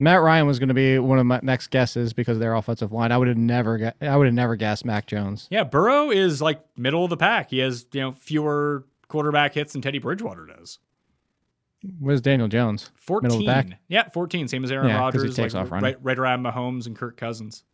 [0.00, 2.90] Matt Ryan was going to be one of my next guesses because of their offensive
[2.92, 3.12] line.
[3.12, 5.46] I would have never, gu- I would have never guessed Mac Jones.
[5.50, 7.50] Yeah, Burrow is like middle of the pack.
[7.50, 10.78] He has you know fewer quarterback hits than Teddy Bridgewater does.
[11.98, 12.90] Where's Daniel Jones?
[13.08, 13.76] Middle of the Fourteen.
[13.88, 14.48] Yeah, fourteen.
[14.48, 15.84] Same as Aaron Yeah, 'cause he takes like, off running.
[15.84, 17.64] right, right around Mahomes and Kirk Cousins.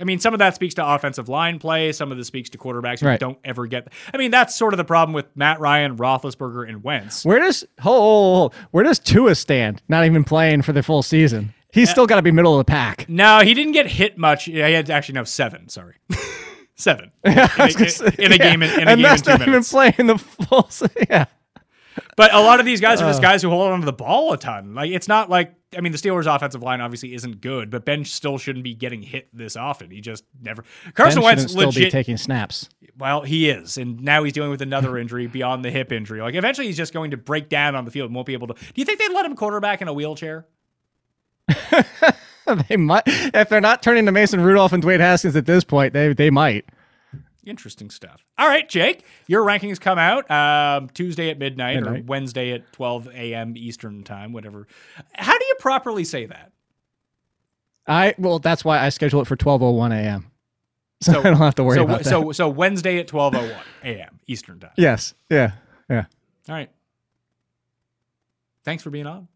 [0.00, 1.90] I mean, some of that speaks to offensive line play.
[1.90, 3.18] Some of this speaks to quarterbacks who Right.
[3.18, 3.88] don't ever get.
[4.14, 7.24] I mean, that's sort of the problem with Matt Ryan, Roethlisberger, and Wentz.
[7.24, 8.54] Where does hold.
[8.70, 9.82] where does Tua stand?
[9.88, 11.52] Not even playing for the full season.
[11.72, 13.06] He's still got to be middle of the pack.
[13.08, 14.46] No, he didn't get hit much.
[14.48, 15.68] Yeah, he had actually no seven.
[15.68, 15.96] Sorry,
[16.76, 18.50] seven in a, I was say, in a yeah.
[18.50, 20.70] game in, in a and game that's in two not even playing the full.
[21.10, 21.24] Yeah,
[22.16, 23.08] But a lot of these guys are Uh.
[23.10, 24.74] just guys who hold on to the ball a ton.
[24.74, 28.04] Like it's not like I mean the Steelers' offensive line obviously isn't good, but Ben
[28.04, 29.90] still shouldn't be getting hit this often.
[29.90, 30.64] He just never.
[30.94, 32.68] Carson ben Wentz still be taking snaps.
[32.98, 36.20] well, he is, and now he's dealing with another injury beyond the hip injury.
[36.22, 38.46] Like eventually he's just going to break down on the field and won't be able
[38.48, 38.54] to.
[38.54, 40.46] Do you think they'd let him quarterback in a wheelchair?
[42.68, 45.92] they might if they're not turning to Mason Rudolph and Dwayne Haskins at this point.
[45.92, 46.64] They they might.
[47.48, 48.24] Interesting stuff.
[48.36, 53.08] All right, Jake, your rankings come out um, Tuesday at midnight, or Wednesday at 12
[53.14, 53.54] a.m.
[53.56, 54.66] Eastern time, whatever.
[55.14, 56.52] How do you properly say that?
[57.86, 60.30] I well, that's why I schedule it for twelve oh one a.m.
[61.00, 62.10] So, So- I don't have to worry so, about that.
[62.10, 64.18] so, so Wednesday at 12:01 a.m.
[64.26, 64.72] Eastern time.
[64.76, 65.52] yes, yeah,
[65.88, 66.04] yeah.
[66.48, 66.68] All right.
[68.64, 69.28] Thanks for being on.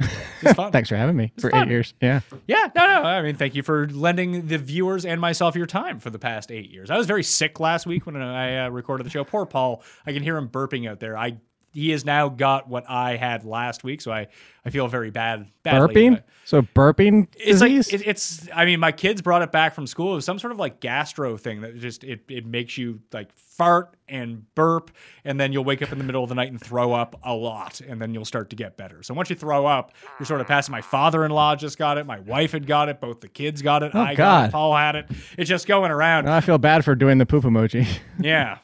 [0.42, 1.62] Thanks for having me for fun.
[1.62, 1.94] eight years.
[2.00, 2.20] Yeah.
[2.46, 3.02] Yeah, no, no.
[3.02, 6.50] I mean, thank you for lending the viewers and myself your time for the past
[6.50, 6.90] eight years.
[6.90, 9.24] I was very sick last week when I uh, recorded the show.
[9.24, 9.82] Poor Paul.
[10.04, 11.16] I can hear him burping out there.
[11.16, 11.38] I
[11.74, 14.28] he has now got what I had last week, so I,
[14.64, 15.46] I feel very bad.
[15.62, 16.22] badly Burping.
[16.46, 17.92] So burping It's disease.
[17.92, 18.48] like it, it's.
[18.54, 20.12] I mean, my kids brought it back from school.
[20.12, 23.32] It was some sort of like gastro thing that just it it makes you like
[23.32, 24.90] fart and burp,
[25.24, 27.32] and then you'll wake up in the middle of the night and throw up a
[27.34, 29.02] lot, and then you'll start to get better.
[29.02, 30.72] So once you throw up, you're sort of passing.
[30.72, 32.04] My father-in-law just got it.
[32.06, 33.00] My wife had got it.
[33.00, 33.92] Both the kids got it.
[33.94, 34.48] Oh, I got Oh, God.
[34.48, 34.52] it.
[34.52, 35.06] Paul had it.
[35.38, 36.28] It's just going around.
[36.28, 37.86] I feel bad for doing the poop emoji.
[38.20, 38.58] Yeah,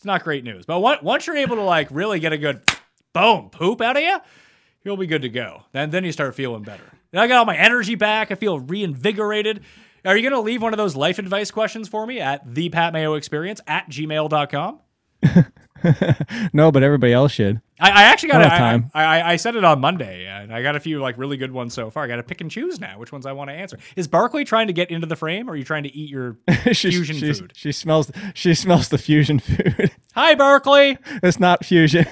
[0.00, 0.64] it's not great news.
[0.64, 2.62] But what, once you're able to like really get a good
[3.12, 4.16] boom poop out of you,
[4.82, 5.64] you'll be good to go.
[5.72, 6.90] Then then you start feeling better.
[7.10, 8.30] Then I got all my energy back.
[8.30, 9.62] I feel reinvigorated.
[10.06, 12.70] Are you going to leave one of those life advice questions for me at the
[12.70, 14.80] Pat Mayo Experience at gmail.com?
[16.52, 17.60] no, but everybody else should.
[17.78, 18.90] I, I actually got I I, time.
[18.94, 21.52] I, I, I said it on Monday, and I got a few like really good
[21.52, 22.04] ones so far.
[22.04, 23.78] I got to pick and choose now which ones I want to answer.
[23.96, 26.36] Is Barkley trying to get into the frame, or are you trying to eat your
[26.72, 27.52] She- fusion she, food?
[27.56, 28.10] She smells.
[28.34, 29.90] She smells the fusion food.
[30.14, 30.98] Hi, Barkley.
[31.22, 32.06] it's not fusion.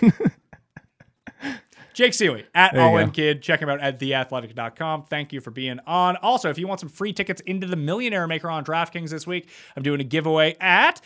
[1.99, 3.11] Jake Ciely at There All In.
[3.11, 3.43] Kid.
[3.43, 5.07] Check him out at theathletic.com.
[5.07, 6.15] Thank you for being on.
[6.19, 9.49] Also, if you want some free tickets into the Millionaire Maker on DraftKings this week,
[9.77, 11.01] I'm doing a giveaway at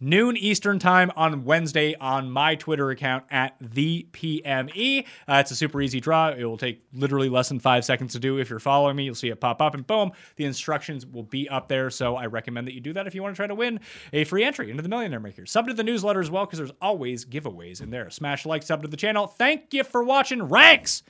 [0.00, 5.06] noon Eastern time on Wednesday on my Twitter account at the PME.
[5.26, 6.30] Uh, it's a super easy draw.
[6.30, 8.38] It will take literally less than five seconds to do.
[8.38, 11.48] If you're following me, you'll see it pop up, and boom, the instructions will be
[11.48, 11.90] up there.
[11.90, 13.80] So I recommend that you do that if you want to try to win
[14.12, 15.46] a free entry into the Millionaire Maker.
[15.46, 18.10] Sub to the newsletter as well because there's always giveaways in there.
[18.10, 19.26] Smash like, sub to the channel.
[19.26, 20.42] Thank you for watching.
[20.42, 21.02] Ranks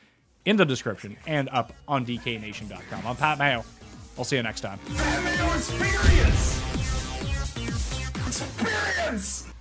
[0.45, 3.07] in the description and up on DKNation.com.
[3.07, 3.65] I'm Pat Mayo.
[4.17, 4.79] I'll see you next time.
[8.41, 9.58] Experience!